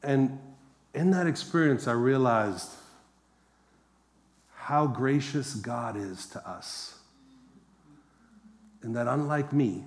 And 0.04 0.40
in 0.94 1.10
that 1.12 1.26
experience, 1.26 1.88
I 1.88 1.94
realized 1.94 2.70
how 4.54 4.86
gracious 4.86 5.56
God 5.56 5.98
is 5.98 6.28
to 6.28 6.48
us. 6.48 7.00
And 8.84 8.96
that 8.96 9.08
unlike 9.08 9.52
me, 9.52 9.84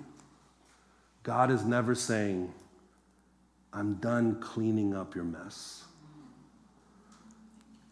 God 1.23 1.51
is 1.51 1.63
never 1.63 1.95
saying, 1.95 2.53
I'm 3.73 3.95
done 3.95 4.39
cleaning 4.41 4.95
up 4.95 5.15
your 5.15 5.23
mess. 5.23 5.83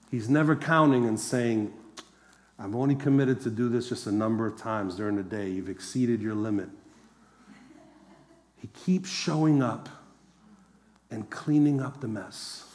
He's 0.09 0.29
never 0.29 0.55
counting 0.55 1.05
and 1.05 1.19
saying, 1.19 1.73
I've 2.57 2.75
only 2.75 2.95
committed 2.95 3.41
to 3.41 3.49
do 3.49 3.69
this 3.69 3.89
just 3.89 4.07
a 4.07 4.11
number 4.11 4.47
of 4.47 4.57
times 4.57 4.95
during 4.95 5.15
the 5.15 5.23
day. 5.23 5.49
You've 5.49 5.69
exceeded 5.69 6.21
your 6.21 6.33
limit. 6.33 6.69
He 8.55 8.67
keeps 8.67 9.09
showing 9.09 9.61
up 9.61 9.89
and 11.11 11.29
cleaning 11.29 11.81
up 11.81 12.01
the 12.01 12.07
mess. 12.07 12.65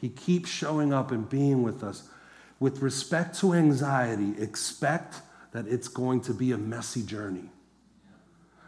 He 0.00 0.08
keeps 0.08 0.48
showing 0.48 0.92
up 0.92 1.10
and 1.10 1.28
being 1.28 1.62
with 1.62 1.82
us 1.82 2.08
with 2.58 2.80
respect 2.80 3.38
to 3.40 3.52
anxiety, 3.52 4.34
expect 4.42 5.20
that 5.52 5.66
it's 5.66 5.88
going 5.88 6.20
to 6.22 6.32
be 6.32 6.52
a 6.52 6.58
messy 6.58 7.02
journey. 7.02 7.50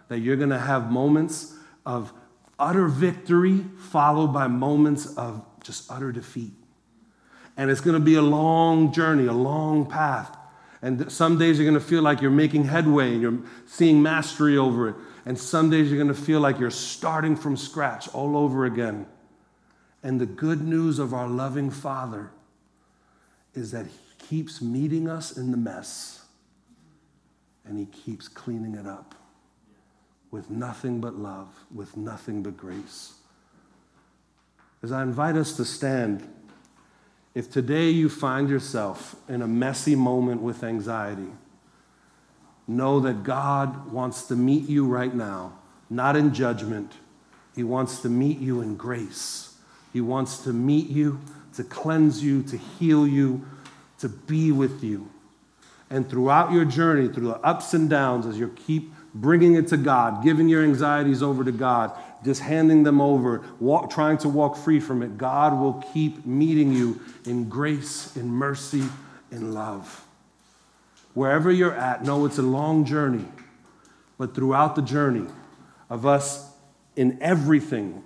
That 0.09 0.19
you're 0.19 0.37
going 0.37 0.51
to 0.51 0.59
have 0.59 0.91
moments 0.91 1.55
of 1.87 2.13
utter 2.59 2.87
victory 2.87 3.65
followed 3.79 4.29
by 4.29 4.47
moments 4.49 5.15
of 5.17 5.45
just 5.63 5.91
utter 5.91 6.13
defeat. 6.13 6.53
And 7.57 7.71
it's 7.71 7.81
going 7.81 7.95
to 7.99 8.05
be 8.05 8.15
a 8.15 8.23
long 8.23 8.93
journey, 8.93 9.27
a 9.27 9.33
long 9.33 9.87
path. 9.87 10.37
And 10.81 11.11
some 11.11 11.39
days 11.39 11.59
you're 11.59 11.69
going 11.69 11.81
to 11.81 11.87
feel 11.87 12.03
like 12.03 12.21
you're 12.21 12.31
making 12.31 12.65
headway 12.65 13.13
and 13.13 13.21
you're 13.21 13.39
seeing 13.67 14.01
mastery 14.03 14.57
over 14.57 14.91
it. 14.91 14.95
And 15.27 15.39
some 15.39 15.71
days 15.71 15.91
you're 15.91 16.03
going 16.03 16.15
to 16.15 16.21
feel 16.21 16.41
like 16.41 16.59
you're 16.59 16.71
starting 16.71 17.37
from 17.37 17.57
scratch 17.57 18.09
all 18.15 18.37
over 18.37 18.65
again. 18.65 19.07
And 20.03 20.21
the 20.21 20.27
good 20.27 20.63
news 20.63 20.99
of 20.99 21.13
our 21.13 21.29
loving 21.29 21.71
Father 21.71 22.31
is 23.55 23.73
that 23.73 23.87
He 23.87 24.27
keeps 24.27 24.63
meeting 24.63 25.09
us 25.09 25.37
in 25.37 25.51
the 25.51 25.57
mess 25.57 26.25
and 27.65 27.79
He 27.79 27.87
keeps 27.87 28.29
cleaning 28.29 28.75
it 28.75 28.87
up 28.87 29.17
with 30.31 30.51
nothing 30.51 31.01
but 31.01 31.15
love, 31.15 31.49
with 31.75 31.97
nothing 31.97 32.43
but 32.43 32.57
grace. 32.57 33.15
As 34.83 34.93
I 34.93 35.03
invite 35.03 35.37
us 35.37 35.57
to 35.57 35.65
stand, 35.65 36.29
if 37.35 37.51
today 37.51 37.91
you 37.91 38.09
find 38.09 38.49
yourself 38.49 39.17
in 39.29 39.43
a 39.43 39.49
messy 39.49 39.95
moment 39.95 40.43
with 40.43 40.63
anxiety, 40.63 41.29
know 42.67 43.01
that 43.01 43.23
God 43.23 43.91
wants 43.91 44.25
to 44.25 44.37
meet 44.37 44.69
you 44.69 44.87
right 44.87 45.15
now, 45.15 45.59
not 45.89 46.17
in 46.17 46.35
judgment. 46.35 46.93
He 47.57 47.65
wants 47.65 48.01
to 48.03 48.09
meet 48.09 48.39
you 48.39 48.61
in 48.61 48.77
grace. 48.77 49.57
He 49.93 50.01
wants 50.01 50.39
to 50.45 50.53
meet 50.53 50.89
you 50.89 51.21
to 51.55 51.65
cleanse 51.65 52.23
you, 52.23 52.43
to 52.45 52.57
heal 52.57 53.07
you, 53.07 53.45
to 53.99 54.09
be 54.09 54.53
with 54.53 54.85
you. 54.85 55.11
And 55.91 56.09
throughout 56.09 56.53
your 56.53 56.65
journey, 56.65 57.09
through 57.09 57.29
the 57.29 57.39
ups 57.39 57.75
and 57.75 57.91
downs, 57.91 58.27
as 58.27 58.39
you 58.39 58.55
keep 58.55 58.93
bringing 59.15 59.55
it 59.55 59.69
to 59.69 59.77
God, 59.77 60.23
giving 60.23 60.49
your 60.49 60.63
anxieties 60.63 61.23
over 61.23 61.45
to 61.45 61.53
God, 61.53 61.93
just 62.25 62.41
handing 62.41 62.83
them 62.83 63.01
over, 63.01 63.43
walk, 63.61 63.91
trying 63.91 64.19
to 64.19 64.29
walk 64.29 64.57
free 64.57 64.81
from 64.81 65.03
it, 65.03 65.17
God 65.17 65.59
will 65.59 65.85
keep 65.93 66.27
meeting 66.27 66.73
you 66.73 67.01
in 67.25 67.49
grace, 67.49 68.17
in 68.17 68.29
mercy, 68.29 68.85
in 69.31 69.55
love. 69.55 70.05
Wherever 71.15 71.51
you're 71.51 71.75
at, 71.75 72.05
know 72.05 72.25
it's 72.27 72.39
a 72.39 72.43
long 72.43 72.85
journey, 72.85 73.25
but 74.19 74.35
throughout 74.35 74.77
the 74.77 74.83
journey 74.83 75.27
of 75.91 76.07
us 76.07 76.51
in 76.97 77.19
everything, 77.21 78.03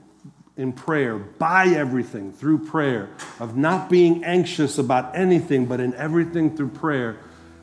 in 0.56 0.72
prayer, 0.72 1.16
by 1.16 1.66
everything 1.66 2.32
through 2.32 2.58
prayer, 2.58 3.08
of 3.40 3.56
not 3.56 3.88
being 3.88 4.22
anxious 4.24 4.78
about 4.78 5.16
anything, 5.16 5.66
but 5.66 5.80
in 5.80 5.94
everything 5.94 6.54
through 6.56 6.68
prayer, 6.68 7.16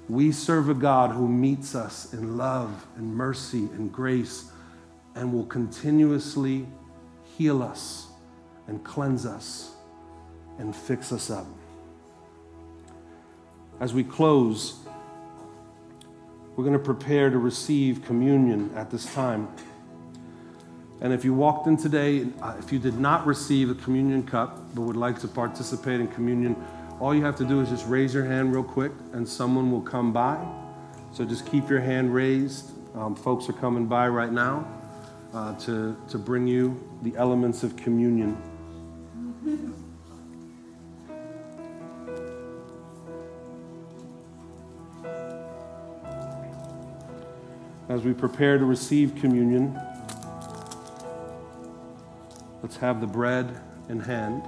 We 0.10 0.32
serve 0.32 0.70
a 0.70 0.74
God 0.74 1.12
who 1.12 1.28
meets 1.28 1.76
us 1.76 2.14
in 2.14 2.36
love 2.36 2.88
and 2.97 3.14
mercy 3.14 3.70
and 3.76 3.93
grace 3.93 4.51
and 5.14 5.32
will 5.32 5.45
continuously 5.45 6.66
heal 7.38 7.62
us 7.62 8.07
and 8.68 8.84
cleanse 8.84 9.28
us 9.28 9.76
and 10.57 10.76
fix 10.76 11.12
us 11.12 11.30
up. 11.30 11.45
As 13.80 13.93
we 13.93 14.03
close, 14.03 14.80
we're 16.55 16.66
going 16.66 16.78
to 16.78 16.84
prepare 16.84 17.30
to 17.30 17.38
receive 17.38 18.03
communion 18.03 18.72
at 18.76 18.89
this 18.89 19.14
time. 19.14 19.47
And 21.01 21.14
if 21.14 21.24
you 21.24 21.36
walked 21.36 21.68
in 21.68 21.78
today, 21.78 22.28
uh, 22.41 22.55
if 22.60 22.74
you 22.74 22.80
did 22.80 22.99
not 22.99 23.28
receive 23.28 23.70
a 23.70 23.76
communion 23.76 24.24
cup 24.24 24.74
but 24.74 24.82
would 24.82 24.97
like 24.97 25.20
to 25.22 25.28
participate 25.28 26.01
in 26.01 26.07
communion, 26.07 26.55
all 27.00 27.16
you 27.16 27.24
have 27.24 27.38
to 27.38 27.45
do 27.45 27.62
is 27.62 27.70
just 27.70 27.88
raise 27.88 28.14
your 28.14 28.26
hand 28.26 28.54
real 28.54 28.64
quick 28.64 28.91
and 29.14 29.28
someone 29.28 29.72
will 29.72 29.82
come 29.82 30.12
by. 30.12 30.38
So 31.14 31.24
just 31.24 31.50
keep 31.50 31.70
your 31.70 31.80
hand 31.80 32.14
raised. 32.14 32.72
Um, 32.93 33.16
folks 33.16 33.47
are 33.50 33.54
coming 33.54 33.86
by 33.86 34.10
right 34.10 34.32
now 34.32 34.68
uh, 35.34 35.56
to, 35.60 35.95
to 36.10 36.18
bring 36.18 36.45
you 36.45 36.89
the 37.02 37.16
elements 37.16 37.64
of 37.64 37.78
communion. 37.78 38.38
As 47.88 48.04
we 48.04 48.14
prepare 48.14 48.58
to 48.58 48.66
receive 48.66 49.16
communion, 49.16 49.80
let's 52.62 52.78
have 52.78 53.02
the 53.02 53.08
bread 53.08 53.60
in 53.88 54.00
hand. 54.02 54.43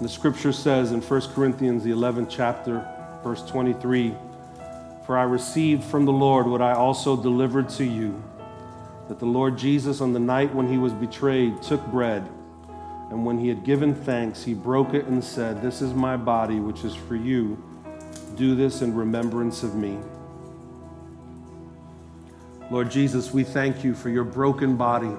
The 0.00 0.08
scripture 0.08 0.52
says 0.52 0.90
in 0.90 1.00
1 1.00 1.20
Corinthians, 1.34 1.84
the 1.84 1.90
11th 1.90 2.28
chapter, 2.28 2.86
verse 3.22 3.42
23 3.46 4.14
For 5.06 5.16
I 5.16 5.22
received 5.22 5.84
from 5.84 6.04
the 6.04 6.12
Lord 6.12 6.46
what 6.46 6.60
I 6.60 6.72
also 6.72 7.16
delivered 7.16 7.68
to 7.70 7.84
you 7.84 8.22
that 9.08 9.18
the 9.18 9.26
Lord 9.26 9.58
Jesus, 9.58 10.00
on 10.00 10.12
the 10.12 10.18
night 10.18 10.54
when 10.54 10.68
he 10.68 10.78
was 10.78 10.92
betrayed, 10.92 11.60
took 11.62 11.84
bread, 11.86 12.26
and 13.10 13.24
when 13.24 13.38
he 13.38 13.48
had 13.48 13.62
given 13.62 13.94
thanks, 13.94 14.42
he 14.42 14.54
broke 14.54 14.94
it 14.94 15.04
and 15.04 15.22
said, 15.22 15.62
This 15.62 15.82
is 15.82 15.92
my 15.92 16.16
body, 16.16 16.58
which 16.58 16.84
is 16.84 16.94
for 16.94 17.14
you. 17.14 17.62
Do 18.34 18.54
this 18.56 18.82
in 18.82 18.94
remembrance 18.94 19.62
of 19.62 19.74
me. 19.74 19.98
Lord 22.70 22.90
Jesus, 22.90 23.32
we 23.32 23.44
thank 23.44 23.84
you 23.84 23.94
for 23.94 24.08
your 24.08 24.24
broken 24.24 24.76
body 24.76 25.14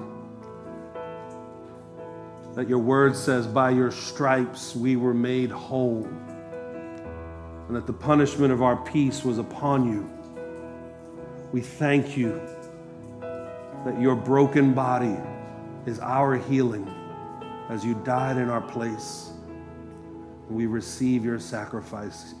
that 2.56 2.68
your 2.70 2.78
word 2.78 3.14
says, 3.14 3.46
by 3.46 3.68
your 3.68 3.90
stripes 3.90 4.74
we 4.74 4.96
were 4.96 5.12
made 5.12 5.50
whole, 5.50 6.04
and 7.66 7.76
that 7.76 7.86
the 7.86 7.92
punishment 7.92 8.50
of 8.50 8.62
our 8.62 8.76
peace 8.76 9.22
was 9.22 9.36
upon 9.36 9.86
you. 9.92 10.10
We 11.52 11.60
thank 11.60 12.16
you 12.16 12.40
that 13.20 14.00
your 14.00 14.16
broken 14.16 14.72
body 14.72 15.16
is 15.84 16.00
our 16.00 16.34
healing 16.34 16.90
as 17.68 17.84
you 17.84 17.94
died 18.04 18.38
in 18.38 18.48
our 18.48 18.62
place. 18.62 19.32
We 20.48 20.64
receive 20.64 21.26
your 21.26 21.38
sacrifice 21.38 22.34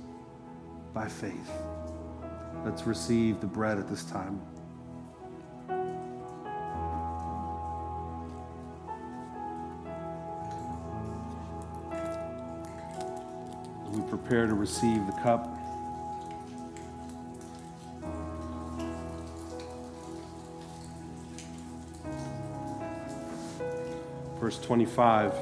by 0.94 1.08
faith. 1.08 1.50
Let's 2.64 2.84
receive 2.84 3.40
the 3.40 3.46
bread 3.46 3.76
at 3.76 3.86
this 3.86 4.04
time. 4.04 4.40
Prepare 14.26 14.46
to 14.48 14.54
receive 14.54 15.06
the 15.06 15.12
cup. 15.22 15.48
Verse 24.40 24.58
25 24.58 25.32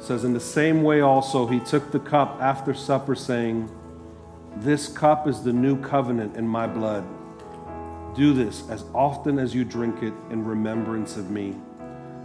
says, 0.00 0.24
In 0.24 0.32
the 0.32 0.40
same 0.40 0.82
way 0.82 1.02
also 1.02 1.46
he 1.46 1.60
took 1.60 1.92
the 1.92 2.00
cup 2.00 2.38
after 2.40 2.74
supper, 2.74 3.14
saying, 3.14 3.70
This 4.56 4.88
cup 4.88 5.28
is 5.28 5.42
the 5.42 5.52
new 5.52 5.80
covenant 5.80 6.36
in 6.36 6.46
my 6.46 6.66
blood. 6.66 7.04
Do 8.16 8.34
this 8.34 8.68
as 8.70 8.84
often 8.92 9.38
as 9.38 9.54
you 9.54 9.64
drink 9.64 10.02
it 10.02 10.14
in 10.30 10.44
remembrance 10.44 11.16
of 11.16 11.30
me. 11.30 11.54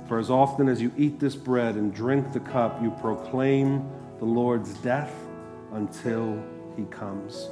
For 0.08 0.18
as 0.18 0.32
often 0.32 0.68
as 0.68 0.82
you 0.82 0.92
eat 0.98 1.20
this 1.20 1.36
bread 1.36 1.76
and 1.76 1.94
drink 1.94 2.34
the 2.34 2.40
cup, 2.40 2.82
you 2.82 2.90
proclaim 2.90 3.88
the 4.20 4.26
Lord's 4.26 4.74
death 4.80 5.27
until 5.74 6.42
he 6.76 6.84
comes. 6.86 7.50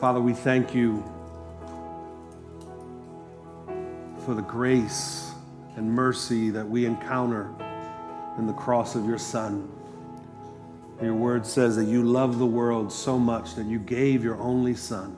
Father, 0.00 0.20
we 0.20 0.32
thank 0.32 0.74
you 0.74 1.04
for 4.24 4.34
the 4.34 4.42
grace 4.42 5.32
and 5.76 5.90
mercy 5.90 6.50
that 6.50 6.66
we 6.66 6.86
encounter 6.86 7.52
in 8.38 8.46
the 8.46 8.52
cross 8.52 8.94
of 8.94 9.04
your 9.04 9.18
Son. 9.18 9.70
Your 11.02 11.14
word 11.14 11.46
says 11.46 11.76
that 11.76 11.84
you 11.84 12.02
love 12.02 12.38
the 12.38 12.46
world 12.46 12.92
so 12.92 13.18
much 13.18 13.54
that 13.54 13.66
you 13.66 13.78
gave 13.78 14.22
your 14.24 14.38
only 14.40 14.74
Son, 14.74 15.16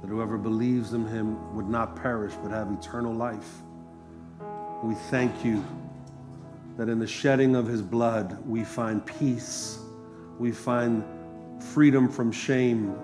that 0.00 0.08
whoever 0.08 0.36
believes 0.36 0.94
in 0.94 1.06
him 1.06 1.54
would 1.54 1.68
not 1.68 1.94
perish 1.94 2.32
but 2.42 2.50
have 2.50 2.72
eternal 2.72 3.12
life. 3.12 3.58
We 4.82 4.94
thank 4.94 5.44
you 5.44 5.64
that 6.76 6.88
in 6.88 6.98
the 6.98 7.06
shedding 7.06 7.54
of 7.54 7.66
his 7.66 7.82
blood 7.82 8.38
we 8.46 8.64
find 8.64 9.04
peace, 9.04 9.78
we 10.38 10.52
find 10.52 11.04
freedom 11.62 12.08
from 12.08 12.32
shame, 12.32 12.94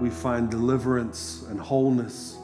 we 0.00 0.10
find 0.10 0.50
deliverance 0.50 1.44
and 1.48 1.60
wholeness. 1.60 2.36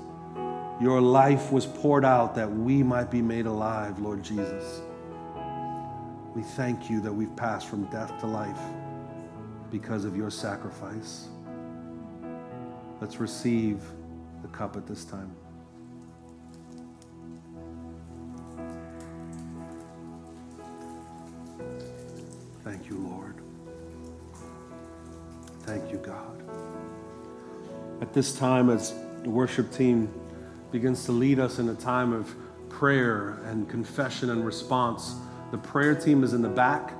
Your 0.80 1.00
life 1.00 1.52
was 1.52 1.66
poured 1.66 2.04
out 2.04 2.34
that 2.34 2.50
we 2.50 2.82
might 2.82 3.10
be 3.10 3.20
made 3.20 3.46
alive, 3.46 3.98
Lord 3.98 4.22
Jesus. 4.22 4.80
We 6.34 6.42
thank 6.42 6.88
you 6.88 7.00
that 7.00 7.12
we've 7.12 7.34
passed 7.36 7.68
from 7.68 7.84
death 7.86 8.18
to 8.20 8.26
life 8.26 8.60
because 9.70 10.04
of 10.04 10.16
your 10.16 10.30
sacrifice. 10.30 11.28
Let's 13.00 13.18
receive 13.18 13.82
the 14.42 14.48
cup 14.48 14.76
at 14.76 14.86
this 14.86 15.04
time. 15.04 15.34
At 28.10 28.14
this 28.14 28.36
time, 28.36 28.70
as 28.70 28.92
the 29.22 29.30
worship 29.30 29.70
team 29.70 30.12
begins 30.72 31.04
to 31.04 31.12
lead 31.12 31.38
us 31.38 31.60
in 31.60 31.68
a 31.68 31.76
time 31.76 32.12
of 32.12 32.34
prayer 32.68 33.38
and 33.44 33.68
confession 33.68 34.30
and 34.30 34.44
response, 34.44 35.14
the 35.52 35.58
prayer 35.58 35.94
team 35.94 36.24
is 36.24 36.32
in 36.32 36.42
the 36.42 36.48
back, 36.48 36.92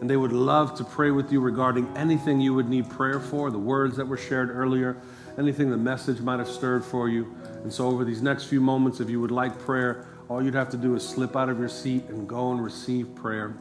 and 0.00 0.08
they 0.08 0.16
would 0.16 0.30
love 0.30 0.76
to 0.76 0.84
pray 0.84 1.10
with 1.10 1.32
you 1.32 1.40
regarding 1.40 1.88
anything 1.96 2.40
you 2.40 2.54
would 2.54 2.68
need 2.68 2.88
prayer 2.88 3.18
for, 3.18 3.50
the 3.50 3.58
words 3.58 3.96
that 3.96 4.06
were 4.06 4.16
shared 4.16 4.50
earlier, 4.50 4.96
anything 5.36 5.68
the 5.68 5.76
message 5.76 6.20
might 6.20 6.38
have 6.38 6.46
stirred 6.46 6.84
for 6.84 7.08
you. 7.08 7.34
And 7.64 7.72
so, 7.72 7.88
over 7.88 8.04
these 8.04 8.22
next 8.22 8.44
few 8.44 8.60
moments, 8.60 9.00
if 9.00 9.10
you 9.10 9.20
would 9.20 9.32
like 9.32 9.58
prayer, 9.58 10.06
all 10.28 10.40
you'd 10.40 10.54
have 10.54 10.70
to 10.70 10.76
do 10.76 10.94
is 10.94 11.04
slip 11.04 11.34
out 11.34 11.48
of 11.48 11.58
your 11.58 11.68
seat 11.68 12.04
and 12.04 12.28
go 12.28 12.52
and 12.52 12.62
receive 12.62 13.12
prayer. 13.16 13.56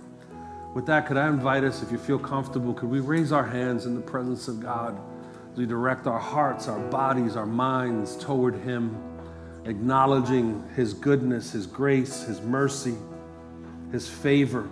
With 0.76 0.86
that, 0.86 1.08
could 1.08 1.18
I 1.18 1.28
invite 1.30 1.64
us, 1.64 1.82
if 1.82 1.92
you 1.92 1.98
feel 1.98 2.20
comfortable, 2.20 2.76
could 2.76 2.92
we 2.92 3.00
raise 3.00 3.32
our 3.32 3.48
hands 3.48 3.88
in 3.88 3.96
the 3.96 4.02
presence 4.02 4.48
of 4.48 4.60
God 4.60 5.02
as 5.52 5.58
we 5.58 5.66
direct 5.66 6.08
our 6.08 6.20
hearts, 6.20 6.68
our 6.68 6.80
bodies, 6.90 7.36
our 7.36 7.46
minds 7.46 8.16
toward 8.18 8.56
Him, 8.56 8.96
acknowledging 9.66 10.64
His 10.76 10.94
goodness, 10.94 11.52
His 11.52 11.68
grace, 11.68 12.24
His 12.24 12.42
mercy, 12.42 12.96
His 13.92 14.08
favor 14.08 14.70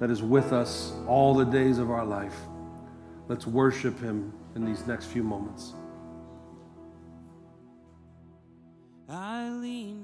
that 0.00 0.10
is 0.10 0.22
with 0.22 0.52
us 0.52 0.92
all 1.06 1.34
the 1.34 1.44
days 1.44 1.78
of 1.78 1.90
our 1.90 2.04
life. 2.04 2.36
Let's 3.28 3.46
worship 3.46 4.00
Him 4.00 4.32
in 4.56 4.64
these 4.64 4.86
next 4.86 5.06
few 5.06 5.22
moments. 5.22 5.72
I 9.08 9.50
lean. 9.50 9.94